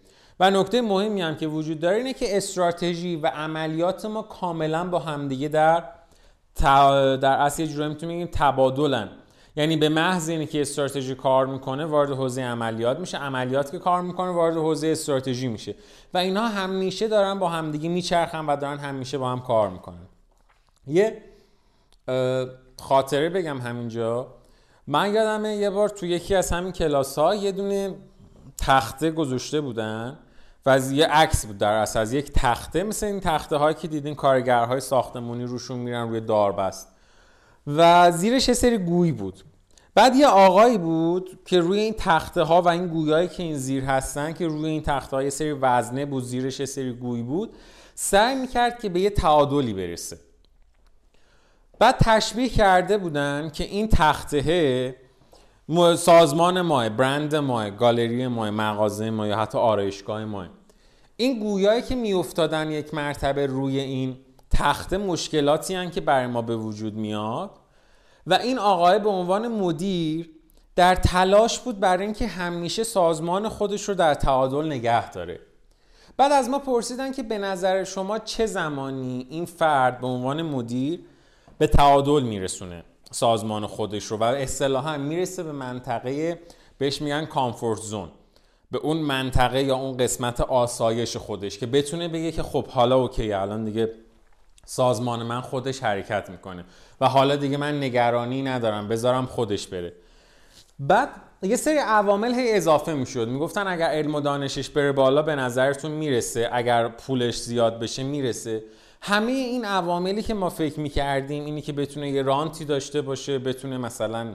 [0.40, 4.98] و نکته مهمی هم که وجود داره اینه که استراتژی و عملیات ما کاملا با
[4.98, 5.84] همدیگه در
[7.16, 9.08] در اصل یه جورایی می‌تونیم بگیم تبادلن.
[9.56, 13.18] یعنی به محض اینه که استراتژی کار می‌کنه وارد حوزه عملیات میشه.
[13.18, 15.74] عملیات که کار می‌کنه وارد حوزه استراتژی میشه.
[16.14, 20.08] و اینها همیشه دارن با همدیگه میچرخن و دارن همیشه با هم کار می‌کنن.
[20.86, 21.22] یه
[22.78, 24.26] خاطره بگم همینجا.
[24.86, 27.94] من یادمه یه بار تو یکی از همین کلاس ها یه دونه
[28.58, 30.18] تخته گذاشته بودن
[30.66, 31.98] و از یه عکس بود در اصل.
[31.98, 36.88] از یک تخته مثل این تخته هایی که دیدین کارگرهای ساختمونی روشون میرن روی داربست
[37.66, 39.44] و زیرش یه سری گوی بود.
[39.94, 43.84] بعد یه آقایی بود که روی این تخته ها و این گویایی که این زیر
[43.84, 47.56] هستن که روی این تخته ها یه سری وزنه بود زیرش یه سری گوی بود
[47.94, 50.18] سعی می‌کرد که به یه تعادلی برسه.
[51.78, 54.96] بعد تشبیه کرده بودن که این تخته
[55.96, 60.48] سازمان ماه برند ماه گالری ماه مغازه ماه یا حتی آرایشگاه ماه.
[61.16, 64.16] این گویایی که میافتادن یک مرتبه روی این
[64.50, 67.50] تخته مشکلاتی هن که برای ما به وجود میاد
[68.26, 70.30] و این آقای به عنوان مدیر
[70.76, 75.40] در تلاش بود برای اینکه همیشه سازمان خودش رو در تعادل نگه داره.
[76.16, 81.00] بعد از ما پرسیدن که به نظر شما چه زمانی این فرد به عنوان مدیر
[81.58, 86.40] به تعادل میرسونه سازمان خودش رو و اصطلاحا می‌رسه به منطقه
[86.78, 88.08] بهش میگن کامفورت زون
[88.70, 93.32] به اون منطقه یا اون قسمت آسایش خودش که بتونه بگه که خب حالا اوکی
[93.32, 93.90] الان دیگه
[94.66, 96.64] سازمان من خودش حرکت می‌کنه
[97.00, 99.92] و حالا دیگه من نگرانی ندارم بذارم خودش بره.
[100.78, 101.08] بعد
[101.42, 103.28] یه سری عوامل هی اضافه می‌شد.
[103.28, 108.64] می‌گفتن اگر علم و دانشش بره بالا به نظرتون می‌رسه؟ اگر پولش زیاد بشه می‌رسه؟
[109.06, 113.78] همه این عواملی که ما فکر می‌کردیم اینی که بتونه یه رانتی داشته باشه بتونه
[113.78, 114.34] مثلا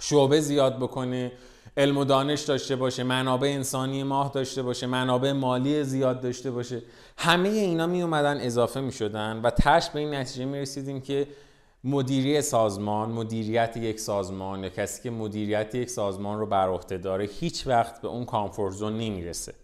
[0.00, 1.32] شعبه زیاد بکنه
[1.76, 6.82] علم و دانش داشته باشه منابع انسانی ماه داشته باشه منابع مالی زیاد داشته باشه
[7.18, 11.26] همه اینا می اومدن اضافه می شدن و تش به این نتیجه می رسیدیم که
[11.84, 17.24] مدیری سازمان مدیریت یک سازمان یا کسی که مدیریت یک سازمان رو بر عهده داره
[17.24, 19.54] هیچ وقت به اون کامفورت زون نمی‌رسه.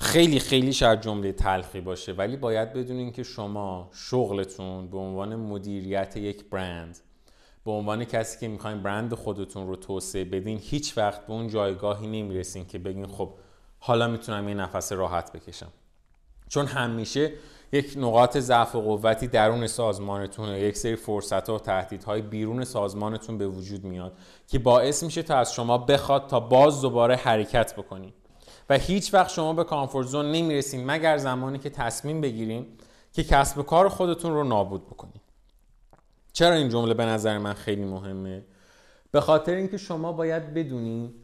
[0.00, 6.16] خیلی خیلی شاید جمله تلخی باشه ولی باید بدونین که شما شغلتون به عنوان مدیریت
[6.16, 6.98] یک برند
[7.64, 12.06] به عنوان کسی که می‌خواین برند خودتون رو توسعه بدین هیچ وقت به اون جایگاهی
[12.06, 13.34] نمی‌رسین که بگین خب
[13.78, 15.72] حالا می‌تونم یه نفس راحت بکشم.
[16.48, 17.32] چون همیشه
[17.72, 23.38] یک نقاط ضعف و قوتی درون سازمانتون و یک سری فرصت و تهدیدهای بیرون سازمانتون
[23.38, 24.12] به وجود میاد
[24.46, 28.14] که باعث میشه تا از شما بخواد تا باز دوباره حرکت بکنید
[28.68, 32.66] و هیچ وقت شما به کامفورت زون نمی‌رسین مگر زمانی که تصمیم بگیرین
[33.12, 35.20] که کسب و کار خودتون رو نابود بکنید
[36.32, 38.44] چرا این جمله به نظر من خیلی مهمه؟
[39.10, 41.14] به خاطر اینکه شما باید بدونین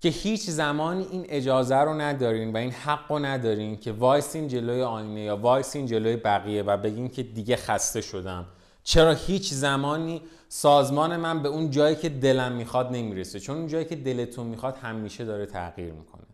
[0.00, 4.82] که هیچ زمانی این اجازه رو ندارین و این حق رو ندارین که وایسین جلوی
[4.82, 8.46] آینه یا وایسین جلوی بقیه و بگین که دیگه خسته شدم.
[8.82, 13.84] چرا هیچ زمانی سازمان من به اون جایی که دلم می‌خواد نمی‌رسه؟ چون اون جایی
[13.84, 16.33] که دلتون می‌خواد همیشه داره تغییر می‌کنه.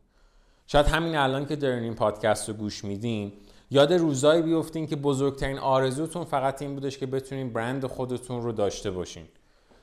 [0.73, 3.33] شاید همین الان که دارین این پادکست رو گوش میدین
[3.71, 8.91] یاد روزایی بیفتین که بزرگترین آرزوتون فقط این بودش که بتونین برند خودتون رو داشته
[8.91, 9.25] باشین.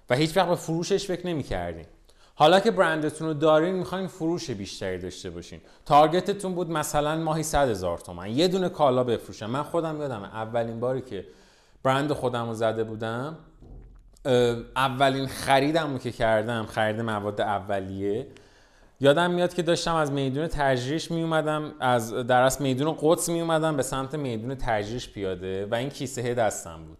[0.09, 1.85] و هیچ وقت به فروشش فکر نمی‌کردین.
[2.35, 5.61] حالا که برندتون رو دارین می‌خواین فروش بیشتری داشته باشین.
[5.85, 8.29] تارگتتون بود مثلا ماهی 100 هزار تومن.
[8.29, 9.49] یه دونه کالا بفروشم.
[9.49, 11.25] من خودم یادم اولین باری که
[11.83, 13.37] برند خودم رو زده بودم
[14.75, 18.27] اولین خریدم رو که کردم خرید مواد اولیه
[18.99, 23.41] یادم میاد که داشتم از میدون تجریش می اومدم از در از میدون قدس می
[23.41, 26.97] اومدم به سمت میدون تجریش پیاده و این کیسه دستم بود.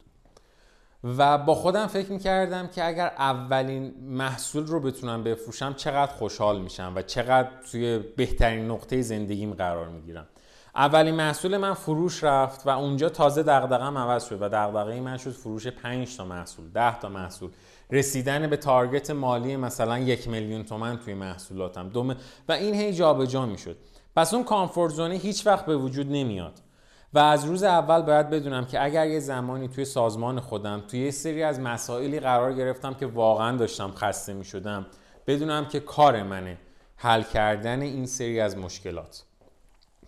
[1.17, 6.62] و با خودم فکر می کردم که اگر اولین محصول رو بتونم بفروشم چقدر خوشحال
[6.62, 10.27] میشم و چقدر توی بهترین نقطه زندگیم قرار می‌گیرم.
[10.75, 15.31] اولین محصول من فروش رفت و اونجا تازه دغدغه‌ام عوض شد و دغدغه من شد
[15.31, 17.50] فروش 5 تا محصول 10 تا محصول.
[17.92, 21.90] رسیدن به تارگت مالی مثلا یک میلیون تومن توی محصولاتم.
[21.90, 22.15] دوم
[22.50, 23.77] و این هی جابجا می‌شد.
[24.15, 26.54] پس اون کامفورت زونه هیچ وقت به وجود نمیاد.
[27.13, 31.12] و از روز اول باید بدونم که اگر یه زمانی توی سازمان خودم توی یه
[31.12, 34.85] سری از مسائلی قرار گرفتم که واقعا داشتم خسته می شدم
[35.27, 36.58] بدونم که کار منه
[36.96, 39.23] حل کردن این سری از مشکلات.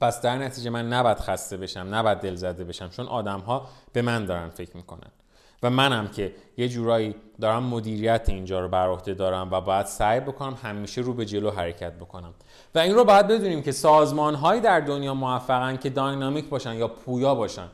[0.02, 4.02] پس در نتیجه من نباید خسته بشم نباید دل زده بشم چون آدم ها به
[4.02, 5.12] من دارن فکر می‌کنن.
[5.64, 10.20] و منم که یه جورایی دارم مدیریت اینجا رو بر عهده دارم و باید سعی
[10.20, 12.34] بکنم همیشه رو به جلو حرکت بکنم.
[12.76, 16.88] و این رو باید بدونیم که سازمان هایی در دنیا موفقن که dynamic باشن یا
[16.88, 17.68] پویا باشن.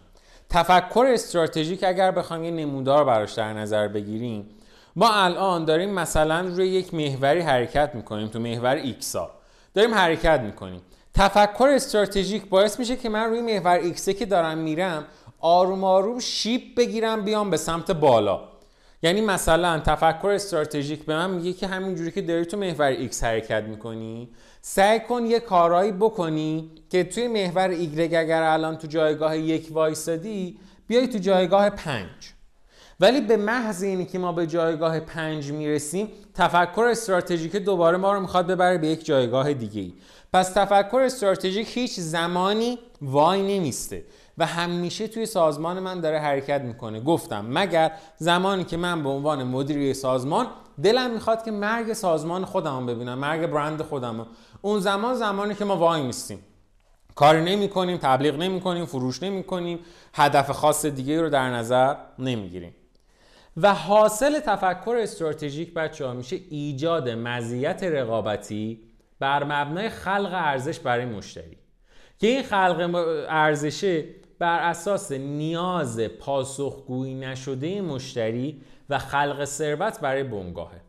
[0.50, 4.50] تفکر استراتژیک اگر بخوایم یه نمودار براش در نظر بگیریم
[4.96, 9.30] ما الان داریم مثلا روی یک محوری حرکت می‌کنیم تو محور X ا
[9.74, 10.82] داریم حرکت می‌کنیم.
[11.14, 15.06] تفکر استراتژیک باعث میشه که من روی محور X ه که دارم میرم
[15.46, 18.40] آروم آروم شیب بگیرم بیام به سمت بالا.
[19.04, 23.64] یعنی مثلا تفکر استراتژیک به من میگه که همینجوری که داری تو محور X حرکت
[23.64, 24.30] می‌کنی
[24.62, 30.58] سعی کن یه کارایی بکنی که توی محور ایگرگ اگر الان تو جایگاه یک وایسادی
[30.88, 32.10] بیای تو جایگاه پنج.
[33.00, 38.20] ولی به محض اینی که ما به جایگاه پنج می‌رسیم تفکر استراتژیک دوباره ما رو
[38.20, 39.94] می‌خواد ببره به یک جایگاه دیگه
[40.34, 44.04] پس تفکر استراتژیک هیچ زمانی وای نمیسته.
[44.38, 47.00] و همیشه توی سازمان من داره حرکت می‌کنه.
[47.00, 50.48] گفتم مگر زمانی که من به عنوان مدیر سازمان
[50.84, 54.28] دلم می‌خواد که مرگ سازمان خودم ببینم مرگ برند خودم
[54.62, 56.40] اون زمان زمانی که ما وای میستیم
[57.16, 59.80] کاری نمی کنیم تبلیغ نمی کنیم فروش نمی کنیم
[60.14, 62.76] هدف خاص دیگه رو در نظر نمی‌گیریم.
[63.58, 68.82] و حاصل تفکر استراتژیک بچه ها میشه ایجاد مزیت رقابتی
[69.20, 71.58] بر مبنای خلق ارزش برای مشتری.
[72.20, 72.96] که این خلق
[73.30, 74.04] ارزشه
[74.40, 80.82] بر اساس نیاز پاسخگویی نشده مشتری و خلق ثروت برای بنگاهه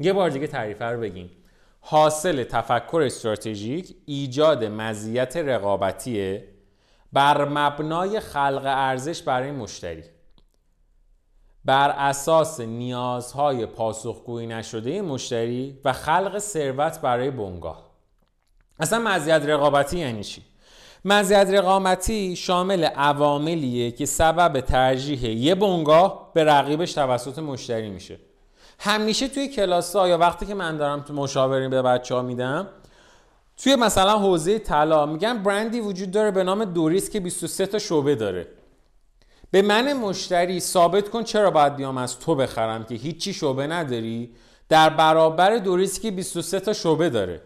[0.00, 1.30] یه بار دیگه تعریفه رو بگیم.
[1.80, 6.40] حاصل تفکر استراتژیک ایجاد مزیت رقابتی
[7.12, 10.04] بر مبنای خلق ارزش برای مشتری.
[11.64, 17.90] بر اساس نیازهای پاسخگویی نشده مشتری و خلق ثروت برای بنگاه
[18.80, 20.42] اصلا مزیت رقابتی یعنی چی؟
[21.04, 28.18] مزیت رقابتی شامل عواملیه که سبب ترجیح یه بنگاه به رقیبش توسط مشتری میشه.
[28.78, 32.68] همیشه توی کلاس ها یا وقتی که من دارم تو مشاوره به بچه ها میدم
[33.56, 38.14] توی مثلا حوزه طلا میگن برندی وجود داره به نام دوریس که 23 تا شعبه
[38.14, 38.46] داره.
[39.50, 44.34] به من مشتری ثابت کن چرا باید بیام از تو بخرم که هیچی شعبه نداری؟
[44.68, 47.42] در برابر دوریس که 23 تا شعبه داره.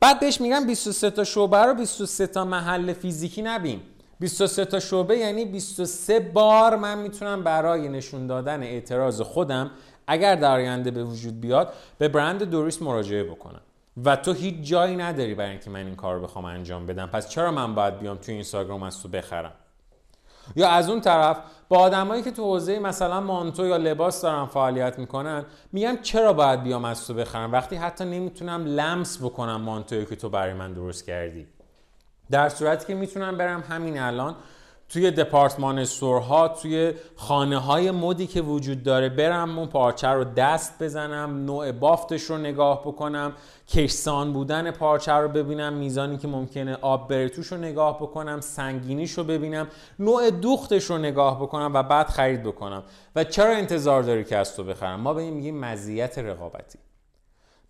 [0.00, 3.80] بعد بهش میگم 23 تا شعبه رو 23 تا محل فیزیکی نبین.
[4.20, 9.70] 23 تا شعبه یعنی 23 بار من می‌تونم برای نشون دادن اعتراض خودم
[10.06, 13.60] اگر در آینده به وجود بیاد به برند دوریس مراجعه بکنم.
[14.04, 17.06] و تو هیچ جایی نداری برای اینکه من این کار رو بخوام انجام بدم.
[17.06, 19.52] پس چرا من باید بیام تو اینستاگرام از تو بخرم؟
[20.56, 21.38] یا از اون طرف
[21.68, 26.62] با آدمایی که تو حوزه مثلا مانتو یا لباس دارن فعالیت می‌کنن میگم چرا باید
[26.62, 31.04] بیام از تو بخرم؟ وقتی حتی نمی‌تونم لمس بکنم مانتویی که تو برای من درست
[31.04, 31.46] کردی.
[32.30, 34.34] در صورتی که می‌تونم برم همین الان
[34.88, 40.82] توی دپارتمان استورها توی خانه های مدی که وجود داره برم اون پارچه رو دست
[40.82, 43.32] بزنم نوع بافتش رو نگاه بکنم.
[43.68, 49.12] کشسان بودن پارچه رو ببینم میزانی که ممکنه آب بره توش رو نگاه بکنم سنگینیش
[49.12, 52.82] رو ببینم نوع دوختش رو نگاه بکنم و بعد خرید بکنم.
[53.16, 56.78] و چرا انتظار داری که از تو بخرم؟ ما به این میگیم مزیت رقابتی.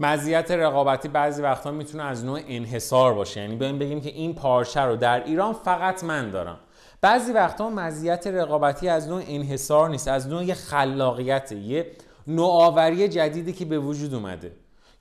[0.00, 3.40] مزیت رقابتی بعضی وقتا می‌تونه از نوع انحصار باشه.
[3.40, 6.58] یعنی این بگیم که این پارچه رو در ایران فقط من دارم.
[7.00, 11.92] بعضی وقتا مزیت رقابتی از نوع انحصار نیست از نوع خلاقیت یه
[12.26, 14.52] نوآوری جدیدی که به وجود اومده.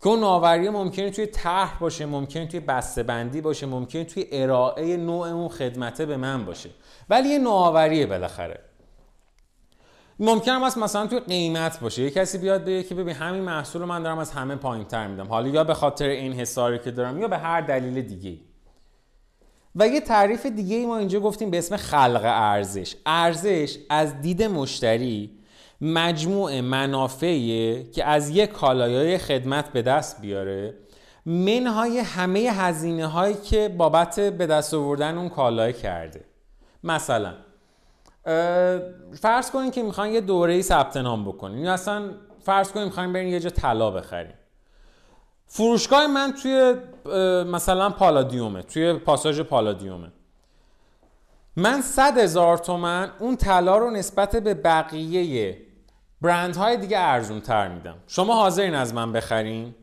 [0.06, 2.60] که اون نوآوری ممکنه توی طرح باشه ممکنه توی
[3.03, 6.70] بندی باشه ممکنه توی ارائه نوع اون خدمته به من باشه.
[7.10, 8.60] ولی یه نوآوریه بالاخره.
[10.20, 12.01] ممکن است مثلا توی قیمت باشه.
[12.01, 15.28] یه کسی بیاد بگه که ببین همین محصول من دارم از همه پایین تر میدم.
[15.28, 18.38] حالا یا به خاطر این حساری که دارم یا به هر دلیل دیگه
[19.76, 22.95] و یه تعریف دیگه ای ما اینجا گفتیم به اسم خلق ارزش.
[23.06, 25.32] ارزش از دید مشتری
[25.82, 30.74] مجموع منافعیه که از یک کالایای خدمت به دست بیاره
[31.26, 36.26] منهای همه هزینه هایی که بابت به دست آوردن اون کالای کرده.
[36.84, 37.34] مثلا
[39.22, 41.60] فرض کنیم که می‌خواین یه دوره ثبت نام بکنین.
[41.60, 42.10] یا اصلا
[42.44, 44.34] فرض کنیم می‌خواین برین یه جا طلا بخریم
[45.48, 46.76] فروشگاه من توی
[47.52, 50.12] مثلا پالادیومه توی پاساژ پالادیومه.
[51.56, 55.58] من صد هزار تومن اون طلا رو نسبت به بقیه
[56.22, 57.95] برندهای دیگه ارزون تر میدم.
[58.08, 59.76] شما حاضرین از من بخرین؟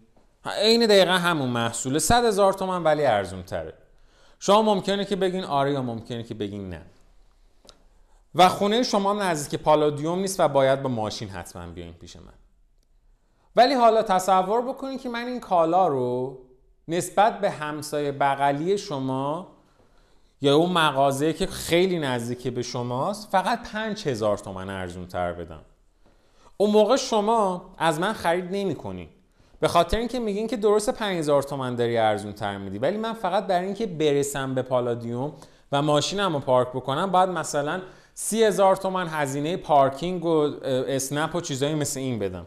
[0.45, 1.99] عین دقیقا همون محصوله.
[1.99, 3.75] صد هزار تومن ولی ارزون تره
[4.39, 6.83] شما ممکنه که بگین آره یا ممکنه که بگین نه.
[8.35, 12.33] و خونه شما نزدیک پالادیوم نیست و باید با ماشین حتما بیاین پیش من.
[13.57, 16.39] ولی حالا تصور بکنید که من این کالا رو
[16.89, 19.52] نسبت به همسایه بغلی شما
[20.43, 25.61] یا اون مغازه که خیلی نزدیک به شماست فقط پنج هزار تومن ارزون تر بدم.
[26.57, 29.09] اون موقع شما از من خرید نمی کنی.
[29.61, 33.47] به خاطر اینکه میگین که درست 5000 تومن داری ارزون تر میدی ولی من فقط
[33.47, 35.33] برای اینکه برسم به پالادیوم
[35.73, 37.81] و ماشینم رو پارک بکنم باید مثلا
[38.15, 42.47] سی هزار تومن هزینه پارکینگ و اسنپ و چیزایی مثل این بدم.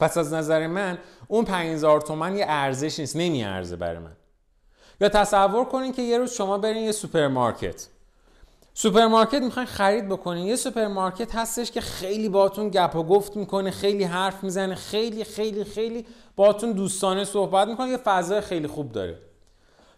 [0.00, 0.98] پس از نظر من
[1.28, 4.16] اون 5000 تومن یه ارزش نیست نمیارزه برای من.
[5.00, 7.88] یا تصور کنین که یه روز شما برین یه سوپرمارکت.
[8.74, 10.46] سوپرمارکت می‌خواین خرید بکنین.
[10.46, 15.64] یه سوپرمارکت هستش که خیلی باتون گپ و گفت می‌کنه خیلی حرف می‌زنه خیلی خیلی
[15.64, 19.18] خیلی باتون دوستانه صحبت می‌کنه یه فضای خیلی خوب داره.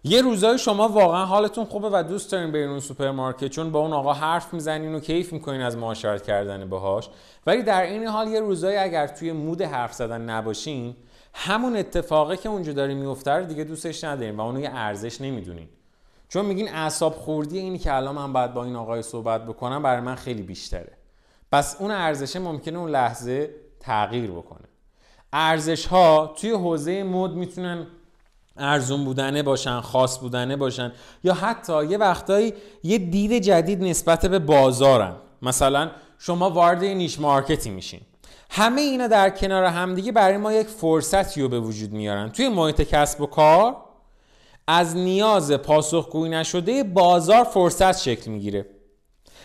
[0.05, 3.93] یه روزای شما واقعا حالتون خوبه و دوست دارین برین اون سوپرمارکت چون با اون
[3.93, 7.09] آقا حرف می‌زنین و کیف می‌کنین از معاشرت کردن باهاش.
[7.47, 10.97] ولی در این حال یه روزایی اگر توی مود حرف زدن نباشین
[11.41, 15.69] همون اتفاقی که اونجا داره میفته دیگه دوستش ندارین و اونو یه ارزش نمی‌دونین
[16.29, 20.01] چون میگین اعصاب خوردی اینی که الان من باید با این آقای صحبت بکنم برای
[20.01, 20.93] من خیلی بیشتره.
[21.53, 24.69] پس اون ارزشه ممکنه اون لحظه تغییر بکنه.
[25.33, 27.87] ارزش ها توی حوزه مد می‌تونن
[28.57, 30.93] ارزون بودنه باشن خاص بودنه باشن
[31.25, 35.17] یا حتی یه وقتایی یه دید جدید نسبت به بازارن.
[35.43, 38.01] مثلا شما وارد نیش مارکتی میشین.
[38.51, 42.29] همه اینا در کنار همدیگه برای ما یک فرصتی رو به وجود میارن.
[42.29, 43.77] توی محیط کسب و کار
[44.67, 48.67] از نیاز پاسخگویی نشده بازار فرصت شکل می‌گیره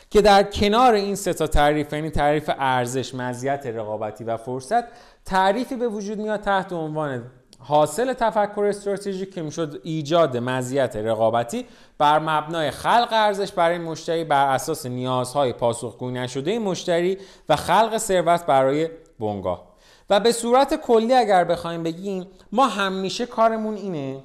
[0.09, 4.83] که در کنار این سه تا تعریف یعنی تعریف ارزش، مزیت رقابتی و فرصت
[5.25, 7.23] تعریفی به وجود میاد تحت عنوان
[7.63, 11.65] حاصل تفکر استراتژیک که می‌شد ایجاد مزیت رقابتی
[11.97, 17.17] بر مبنای خلق ارزش برای مشتری بر اساس نیازهای پاسخگویی نشده مشتری
[17.49, 18.89] و خلق ثروت برای
[19.19, 19.73] بنگاه.
[20.09, 24.23] و به صورت کلی اگر بخوایم بگیم ما همیشه کارمون اینه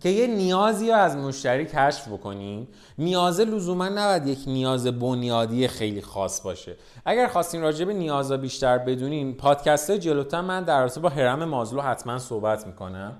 [0.00, 2.68] که یه نیازی رو از مشتری کشف بکنیم
[2.98, 6.76] نیاز لزوما نباید یک نیاز بنیادی خیلی خاص باشه.
[7.04, 11.80] اگر خواستین راجع به نیازا بیشتر بدونین پادکست جلوتر من در رابطه با هرم مازلو
[11.80, 13.18] حتما صحبت می‌کنم.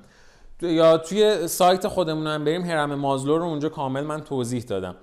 [0.63, 4.95] یا توی سایت خودمون هم بریم هرم مازلو رو اونجا کامل من توضیح دادم.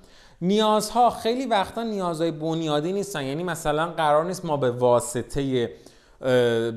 [0.41, 3.23] نیازها خیلی وقتا نیازهای بنیادی نیستن.
[3.23, 5.71] یعنی مثلا قرار نیست ما به واسطه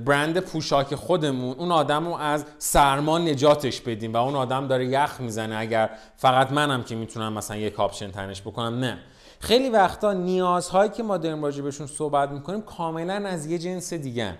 [0.04, 5.20] برند پوشاک خودمون اون آدم رو از سرما نجاتش بدیم و اون آدم داره یخ
[5.20, 5.56] می‌زنه.
[5.56, 8.98] اگر فقط منم که می‌تونم مثلا یک کاپشن تنش بکنم نه.
[9.40, 14.34] خیلی وقتا نیازهایی که ما داریم راجع بهشون صحبت می‌کنیم کاملا از یه جنس دیگه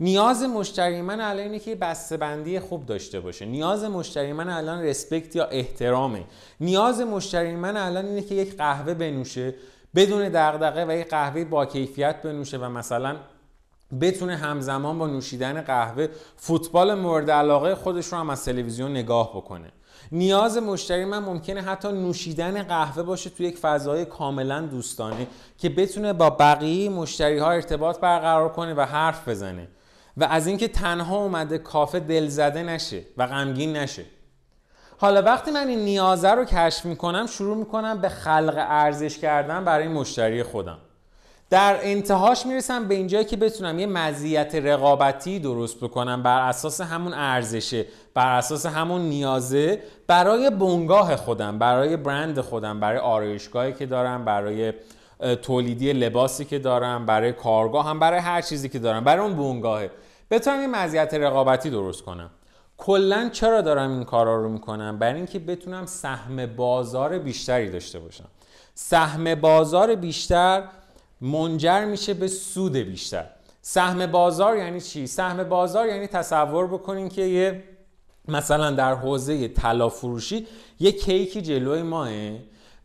[0.00, 3.46] نیاز مشتری من الان اینه که بسته بندی خوب داشته باشه.
[3.46, 6.24] نیاز مشتری من الان رسپکت یا احترامه.
[6.60, 9.54] نیاز مشتری من الان اینه که یک قهوه بنوشه
[9.94, 13.16] بدون دغدغه و یک قهوه با کیفیت بنوشه و مثلا
[14.00, 19.72] بتونه همزمان با نوشیدن قهوه فوتبال مورد علاقه خودش رو هم از تلویزیون نگاه بکنه.
[20.12, 25.26] نیاز مشتری من ممکنه حتی نوشیدن قهوه باشه توی یک فضای کاملا دوستانه
[25.58, 29.68] که بتونه با بقیه مشتری ها ارتباط برقرار کنه و حرف بزنه.
[30.16, 34.04] و از اینکه تنها اومده کافه دل زده نشه و غمگین نشه.
[34.98, 39.88] حالا وقتی من این نیازه رو کشف می‌کنم شروع می‌کنم به خلق ارزش کردن برای
[39.88, 40.78] مشتری خودم.
[41.50, 47.14] در انتهاش می‌رسم به اینجایی که بتونم یه مزیت رقابتی درست بکنم بر اساس همون
[47.14, 54.24] ارزشه بر اساس همون نیازه برای بنگاه خودم برای برند خودم برای آرایشگاهی که دارم
[54.24, 54.72] برای
[55.42, 59.90] تولیدی لباسی که دارم برای کارگاه هم برای هر چیزی که دارم برای اون بنگاهه
[60.30, 62.30] بتونم یه مزیت رقابتی درست کنم.
[62.78, 68.28] کلا چرا دارم این کارا رو می‌کنم؟ برای اینکه بتونم سهم بازار بیشتری داشته باشم.
[68.74, 70.62] سهم بازار بیشتر
[71.20, 73.24] منجر میشه به سود بیشتر.
[73.62, 77.64] سهم بازار یعنی چی؟ سهم بازار یعنی تصور بکنین که یه
[78.28, 80.46] مثلا در حوزه طلا فروشی
[80.80, 82.08] یه کیکی جلوی ماه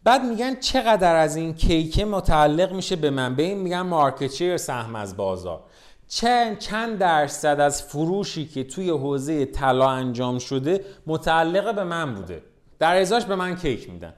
[0.04, 4.58] بعد میگن چقدر از این کیک متعلق میشه به من؟ به این میگن مارکت یا
[4.58, 5.64] سهم از بازار.
[6.08, 12.44] چند چند درصد از فروشی که توی حوزه طلا انجام شده متعلق به من بوده.
[12.80, 14.14] در ازاش به من کیک میدن.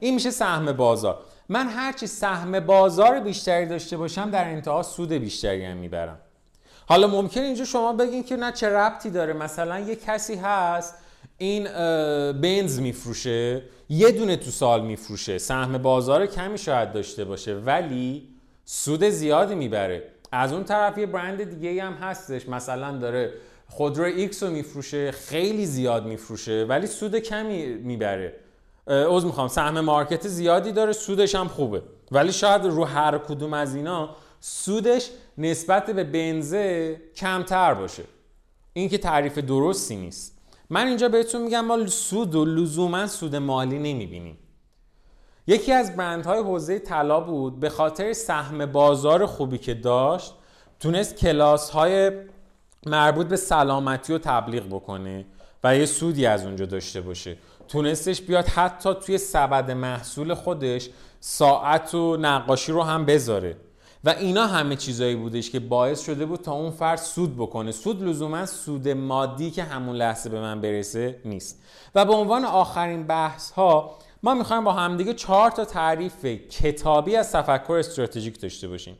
[0.00, 1.18] این میشه سهم بازار.
[1.48, 6.18] من هرچی سهم بازار بیشتری داشته باشم در انتها سود بیشتری هم می‌برم.
[6.86, 10.94] حالا ممکن اینجا شما بگین که نه چه ربطی داره؟ مثلا یه کسی هست
[11.38, 11.64] این
[12.32, 18.28] بنز میفروشه یه دونه تو سال میفروشه سهم بازار کمی شاید داشته باشه ولی
[18.64, 20.02] سود زیادی می‌بره.
[20.32, 23.32] از اون طرف یه برند دیگه هم هستش مثلا داره
[23.68, 28.34] خودرو X رو میفروشه خیلی زیاد میفروشه ولی سود کمی می‌بره.
[28.88, 29.48] عذر می‌خوام.
[29.48, 31.82] سهم market زیادی داره سودش هم خوبه.
[32.10, 34.10] ولی شاید رو هر کدوم از اینا
[34.40, 38.02] سودش نسبت به بنزه کمتر باشه.
[38.72, 40.38] این که تعریف درستی نیست.
[40.70, 44.38] من اینجا بهتون میگم ما سود و لزوما سود مالی نمی‌بینیم.
[45.46, 50.34] یکی از برندهای حوزه طلا بود به خاطر سهم بازار خوبی که داشت
[50.80, 52.12] تونست کلاس های
[52.86, 55.24] مربوط به سلامتی رو تبلیغ بکنه
[55.64, 57.36] و یه سودی از اونجا داشته باشه.
[57.68, 60.90] تونستش بیاد حتی توی سبد محصول خودش
[61.20, 63.56] ساعت و نقاشی رو هم بذاره.
[64.04, 67.72] و اینا همه چیزایی بودش که باعث شده بود تا اون فرد سود بکنه.
[67.72, 71.62] سود لزوما سود مادی که همون لحظه به من برسه نیست.
[71.94, 77.32] و به عنوان آخرین بحث ها ما می‌خوایم با همدیگه چهار تا تعریف کتابی از
[77.32, 78.98] تفکر استراتژیک داشته باشیم.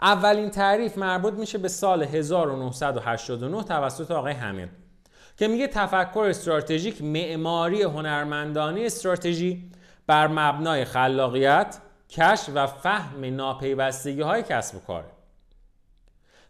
[0.00, 4.66] اولین تعریف مربوط میشه به سال 1989 توسط آقای همل
[5.38, 9.70] که میگه تفکر استراتژیک معماری هنرمندانی استراتژی
[10.06, 11.78] بر مبنای خلاقیت
[12.10, 15.10] کشف و فهم ناپیوستگی های کسب و کاره.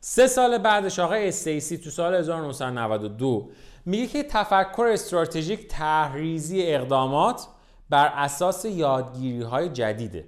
[0.00, 3.50] سه سال بعدش آقای استیسی تو سال 1992
[3.86, 7.46] میگه که تفکر استراتژیک تحریزی اقدامات
[7.90, 10.24] بر اساس یادگیری های جدیده.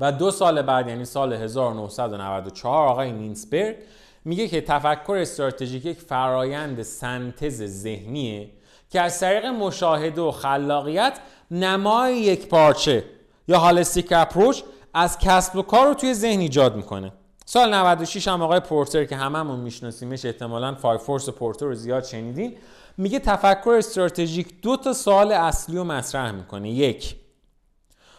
[0.00, 3.76] و دو سال بعد یعنی سال 1994 آقای مینسبرگ
[4.24, 8.50] میگه که تفکر استراتژیک یک فرایند سنتز ذهنیه
[8.90, 11.18] که از طریق مشاهده و خلاقیت
[11.50, 13.04] نمای یک پارچه
[13.48, 14.62] یا هالستیک اپروچ
[14.94, 17.12] از کسب و کار رو توی ذهن ایجاد می‌کنه.
[17.46, 22.56] سال 96 هم آقای پورتر که هممون میشناسیمش احتمالا فای فورس پورتر رو زیاد شنیدین
[22.96, 26.70] میگه تفکر استراتژیک دو تا سوال اصلی رو مطرح می‌کنه.
[26.70, 27.16] یک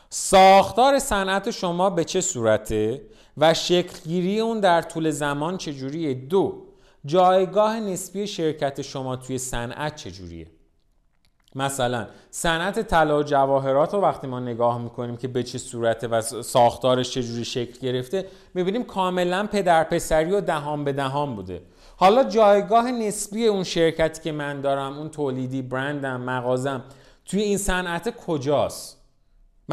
[0.10, 3.02] ساختار صنعت شما به چه صورته؟
[3.38, 6.64] و شکلگیری اون در طول زمان چجوریه؟ دو
[7.06, 10.48] جایگاه نسبی شرکت شما توی صنعت چجوریه؟
[11.56, 16.22] مثلا صنعت طلا و جواهرات رو وقتی ما نگاه می‌کنیم که به چه صورته و
[16.22, 21.62] ساختارش چجوری شکل گرفته می‌بینیم کاملا پدر پسری و دهان به دهان بوده.
[21.98, 26.84] حالا جایگاه نسبی اون شرکتی که من دارم اون تولیدی برندم مغازم
[27.26, 29.03] توی این صنعت کجاست؟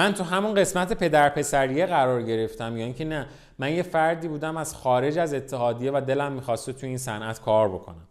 [0.00, 3.26] من تو همون قسمت پدر پسریه قرار گرفتم یا اینکه نه
[3.58, 7.68] من یه فردی بودم از خارج از اتحادیه و دلم می‌خواسته توی این صنعت کار
[7.68, 8.08] بکنم.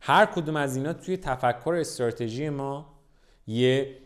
[0.00, 2.86] هر کدوم از اینا توی تفکر استراتژی ما
[3.46, 3.96] یه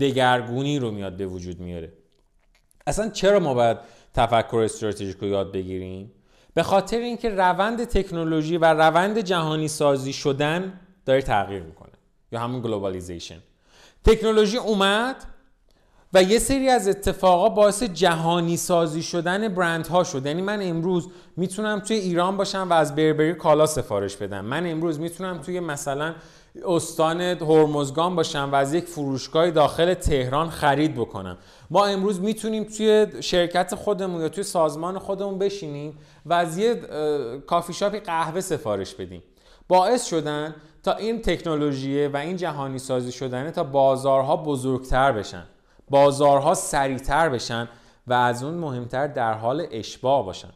[0.00, 1.92] دگرگونی رو میاد به وجود میاره.
[2.86, 3.78] اصلا چرا ما باید
[4.14, 6.12] تفکر استراتژیک رو یاد بگیریم؟
[6.54, 11.92] به خاطر اینکه روند تکنولوژی و روند جهانی سازی شدن داره تغییر می‌کنه.
[12.32, 13.38] یا همون globalization
[14.04, 15.16] تکنولوژی اومد
[16.12, 20.26] و یه سری از اتفاقا باعث جهانی سازی شدن برند ها شد.
[20.26, 24.44] یعنی من امروز می‌تونم توی ایران باشم و از بربری کالا سفارش بدم.
[24.44, 26.14] من امروز می‌تونم توی مثلا
[26.64, 31.38] استان هرمزگان باشم و از یک فروشگاه داخل تهران خرید بکنم.
[31.70, 36.74] ما امروز می‌تونیم توی شرکت خودمون یا توی سازمان خودمون بشینیم و از یه
[37.46, 39.22] کافی شاپی قهوه سفارش بدیم.
[39.68, 45.44] باعث شدن تا این تکنولوژی و این جهانی سازی شدنه تا بازارها بزرگتر بشن.
[45.90, 47.68] بازارها سریعتر بشن
[48.06, 50.50] و از اون مهمتر در حال اشباع باشن.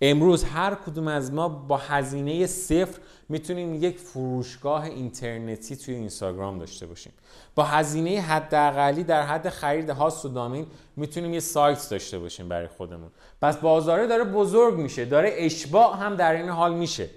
[0.00, 6.86] امروز هر کدوم از ما با هزینه صفر می‌تونیم یک فروشگاه اینترنتی توی اینستاگرام داشته
[6.86, 7.12] باشیم.
[7.54, 12.68] با هزینه حداقلی در حد خرید هاست و دامین می‌تونیم یه سایت داشته باشیم برای
[12.68, 13.10] خودمون.
[13.42, 17.10] پس بازاره داره بزرگ میشه داره اشباع هم در این حال میشه.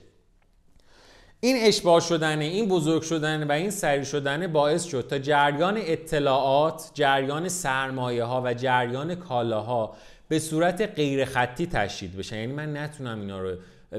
[1.41, 6.91] این اشباع شدن این بزرگ شدن و این سریع شدن باعث شد تا جریان اطلاعات
[6.93, 9.95] جریان سرمایه ها و جریان کالاها
[10.27, 13.55] به صورت غیر خطی تشدید بشن یعنی من نتونم اینا رو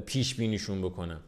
[0.07, 1.21] پیش بینیشون بکنم.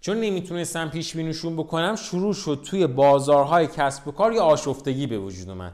[0.00, 5.18] چون نمی‌تونستم پیش بینیشون بکنم شروع شد توی بازارهای کسب و کار یا آشفتگی به
[5.18, 5.72] وجود اومد.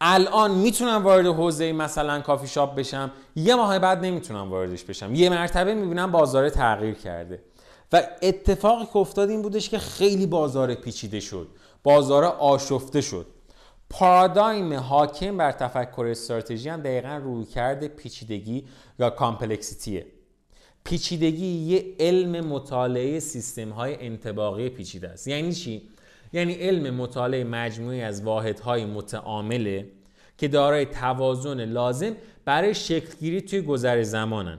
[0.00, 5.14] الان می‌تونم وارد حوزه مثلا کافی شاپ بشم یه ماه بعد نمی‌تونم واردش بشم.
[5.14, 7.42] یه مرتبه می‌بینم بازار تغییر کرده.
[7.92, 11.48] و اتفاقی که افتاد این بودش که خیلی بازار پیچیده شد.
[11.82, 13.26] بازار آشفته شد.
[13.90, 18.64] پارادایم حاکم بر تفکر استراتژی هم دقیقا روی کرده پیچیدگی
[18.98, 20.06] یا کامپلکسیتیه.
[20.84, 25.28] پیچیدگی یه علم مطالعه سیستم های انتباقی پیچیده است.
[25.28, 25.82] یعنی چی؟
[26.32, 29.86] یعنی علم مطالعه مجموعی از واحدهای متعامله
[30.38, 34.58] که دارای توازن لازم برای شکلگیری توی گذر زمانن.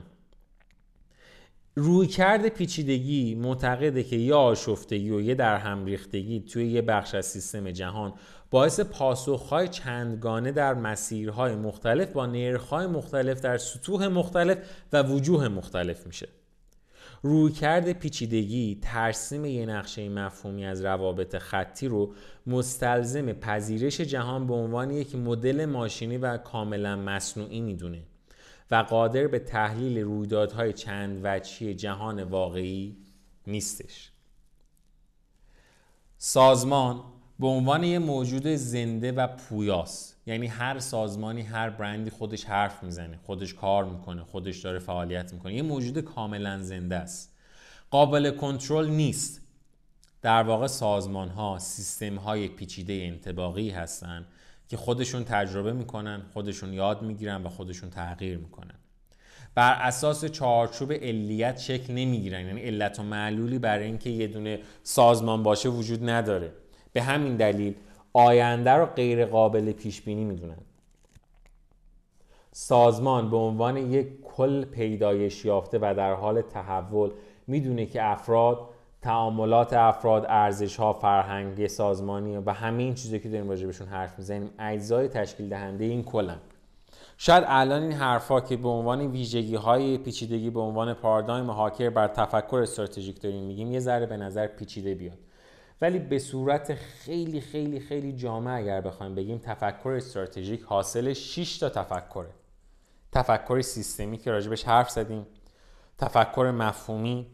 [1.74, 7.26] رویکرد پیچیدگی معتقده که یه آشفتگی و یه در هم ریختگی توی یه بخش از
[7.26, 8.12] سیستم جهان
[8.50, 14.58] باعث پاسخهای چندگانه در مسیرهای مختلف با نرخهای مختلف در سطوح مختلف
[14.92, 16.28] و وجوه مختلف میشه.
[17.22, 22.14] رویکرد پیچیدگی ترسیم یه نقشه مفهومی از روابط خطی رو
[22.46, 28.02] مستلزم پذیرش جهان به عنوان یک مدل ماشینی و کاملا مصنوعی می‌دونه.
[28.72, 32.96] و قادر به تحلیل رویدادهای چند وجهی جهان واقعی
[33.46, 34.10] نیستش.
[36.18, 37.00] سازمان
[37.40, 43.18] به عنوان یه موجود زنده و پویاست یعنی هر سازمانی هر برندی خودش حرف می‌زنه
[43.22, 47.36] خودش کار می‌کنه خودش داره فعالیت می‌کنه یه موجود کاملا زنده است.
[47.90, 49.40] قابل کنترل نیست.
[50.22, 54.26] در واقع سازمان ها سیستم های پیچیده انتباقی هستند
[54.72, 58.74] که خودشون تجربه می‌کنن خودشون یاد می‌گیرن و خودشون تغییر می‌کنن.
[59.54, 62.46] بر اساس چارچوب علیت شکل نمی‌گیرن.
[62.46, 66.52] یعنی علت و معلولی برای اینکه یه دونه سازمان باشه وجود نداره.
[66.92, 67.74] به همین دلیل
[68.12, 70.58] آینده رو غیر قابل پیش بینی می‌دونن.
[72.52, 77.10] سازمان به عنوان یک کل پیدایش یافته و در حال تحول
[77.46, 78.68] می‌دونه که افراد
[79.02, 84.18] تعاملات افراد ارزش ها فرهنگ سازمانی و همه این چیزایی که داریم راجع بهشون حرف
[84.18, 86.38] می‌زنیم اجزای تشکیل دهنده این کلن.
[87.16, 92.08] شاید الان این حرفا که به عنوان ویژگی های پیچیدگی به عنوان پارادایم هاکر بر
[92.08, 95.18] تفکر استراتژیک داریم میگیم یه ذره به نظر پیچیده بیاد.
[95.80, 101.68] ولی به صورت خیلی خیلی خیلی جامع اگر بخوایم بگیم تفکر استراتژیک حاصل 6 تا
[101.68, 102.30] تفکره.
[103.12, 105.26] تفکر سیستمی که راجبش حرف زدیم
[105.98, 107.26] تفکر مفهومی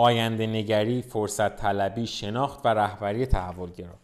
[0.00, 3.94] آینده نگری فرصت طلبی شناخت و رهبری تحولگرا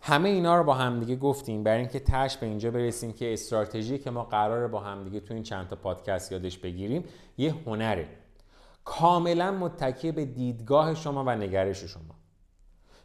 [0.00, 4.10] همه اینا رو با همدیگه گفتیم برای اینکه تش به اینجا برسیم که استراتژی که
[4.10, 7.04] ما قراره با همدیگه تو این چند تا پادکست یادش بگیریم
[7.38, 8.08] یه هنره.
[8.84, 12.14] کاملا متکی به دیدگاه شما و نگرش شما.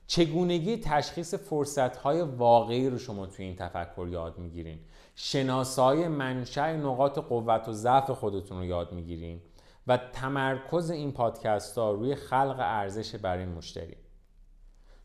[0.08, 4.80] چگونگی تشخیص فرصتهای واقعی رو شما توی این تفکر یاد می‌گیرین؟
[5.16, 9.42] شناسای منشأ نقاط قوت و ضعف خودتون رو یاد می‌گیرین؟
[9.88, 13.96] و تمرکز این پادکست ها روی خلق ارزش برای مشتری.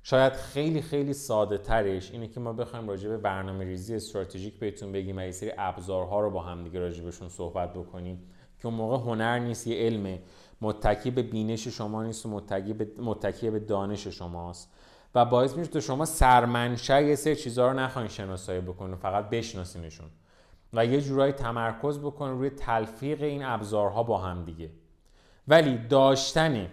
[0.02, 4.92] شاید خیلی خیلی ساده ترش اینه که ما بخوایم راجع به برنامه ریزی استراتژیک بهتون
[4.92, 8.22] بگیم و یه سری ابزارها رو با هم دیگه راجع بهشون صحبت بکنیم
[8.58, 10.22] که اون موقع هنر نیست یه علمه
[10.60, 14.72] متکی به بینش شما نیست و متکی به, متکی به دانش شماست.
[15.14, 20.06] و باعث میشه شما سرمنشه یه سری چیزها رو نخواین شناسایی بکنید فقط بشناسینشون.
[20.72, 24.70] و یه جورایی تمرکز بکنید روی تلفیق این ابزارها با هم دیگه.
[25.48, 26.66] ولی داشتن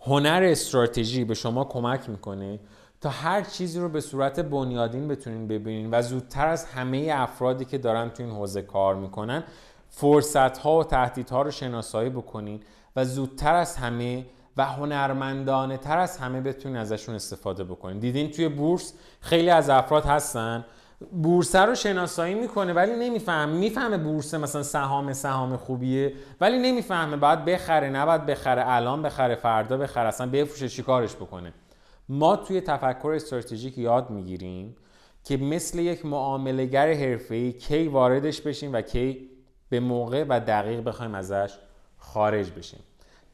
[0.00, 2.60] هنر استراتژی به شما کمک می‌کنه
[3.00, 7.78] تا هر چیزی رو به صورت بنیادین بتونین ببینین و زودتر از همه افرادی که
[7.78, 9.44] دارن تو این حوزه کار می‌کنن
[9.88, 12.60] فرصت ها و تهدیدها رو شناسایی بکنین
[12.96, 14.26] و زودتر از همه
[14.56, 17.98] و هنرمندانه تر از همه بتونین ازشون استفاده بکنین.
[17.98, 20.64] دیدین توی بورس خیلی از افراد هستن
[21.22, 27.16] بورس رو شناسایی می‌کنه ولی نمیفهم می‌فهمه بورس مثلا سهام سهام خوبیه ولی نمی‌فهمه.
[27.16, 28.62] باید بخره نباید بخره.
[28.66, 30.08] الان بخره فردا بخره.
[30.08, 31.52] اصلا بفروشه چیکارش بکنه؟
[32.08, 34.76] ما توی تفکر استراتژیک یاد می‌گیریم
[35.24, 39.30] که مثل یک معاملهگر حرفه‌ای کی واردش بشیم و کی
[39.68, 41.58] به موقع و دقیق بخوایم ازش
[41.98, 42.80] خارج بشیم.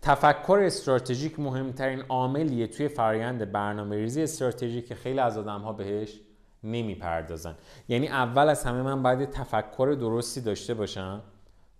[0.02, 6.20] تفکر استراتژیک مهمترین عاملیه توی فرایند برنامه ریزی استراتژیک که خیلی از آدم ها بهش
[6.64, 7.54] نمی‌پردازن.
[7.88, 11.22] یعنی اول از همه من باید تفکر درستی داشته باشم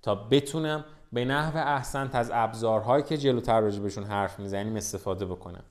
[0.02, 5.62] تا بتونم به نحو احسن از ابزارهایی که جلوتر راجع حرف می‌زنیم استفاده بکنم.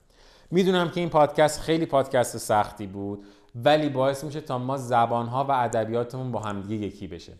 [0.50, 5.50] می‌دونم که این پادکست خیلی پادکست سختی بود ولی باعث میشه تا ما زبانها و
[5.50, 7.32] ادبیاتمون با همدیگه یکی بشه.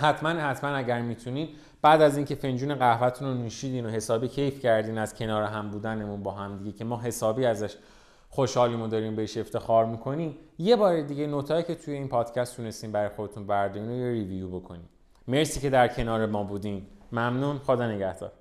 [0.00, 1.48] حتما حتما اگر می‌تونین
[1.82, 6.22] بعد از اینکه فنجون قهوهتون رو نوشیدین و حسابی کیف کردین از کنار هم بودنمون
[6.22, 7.76] با هم دیگه که ما حسابی ازش
[8.34, 10.36] خوشحالیمو داریم بهش افتخار می‌کنیم.
[10.58, 14.60] یه بار دیگه نوتایی که توی این پادکست تونستیم برای خودتون بردارین و یه ریویو
[14.60, 14.88] بکنیم
[15.28, 16.86] مرسی که در کنار ما بودین.
[17.12, 17.58] ممنون.
[17.58, 18.32] خدا نگهدار.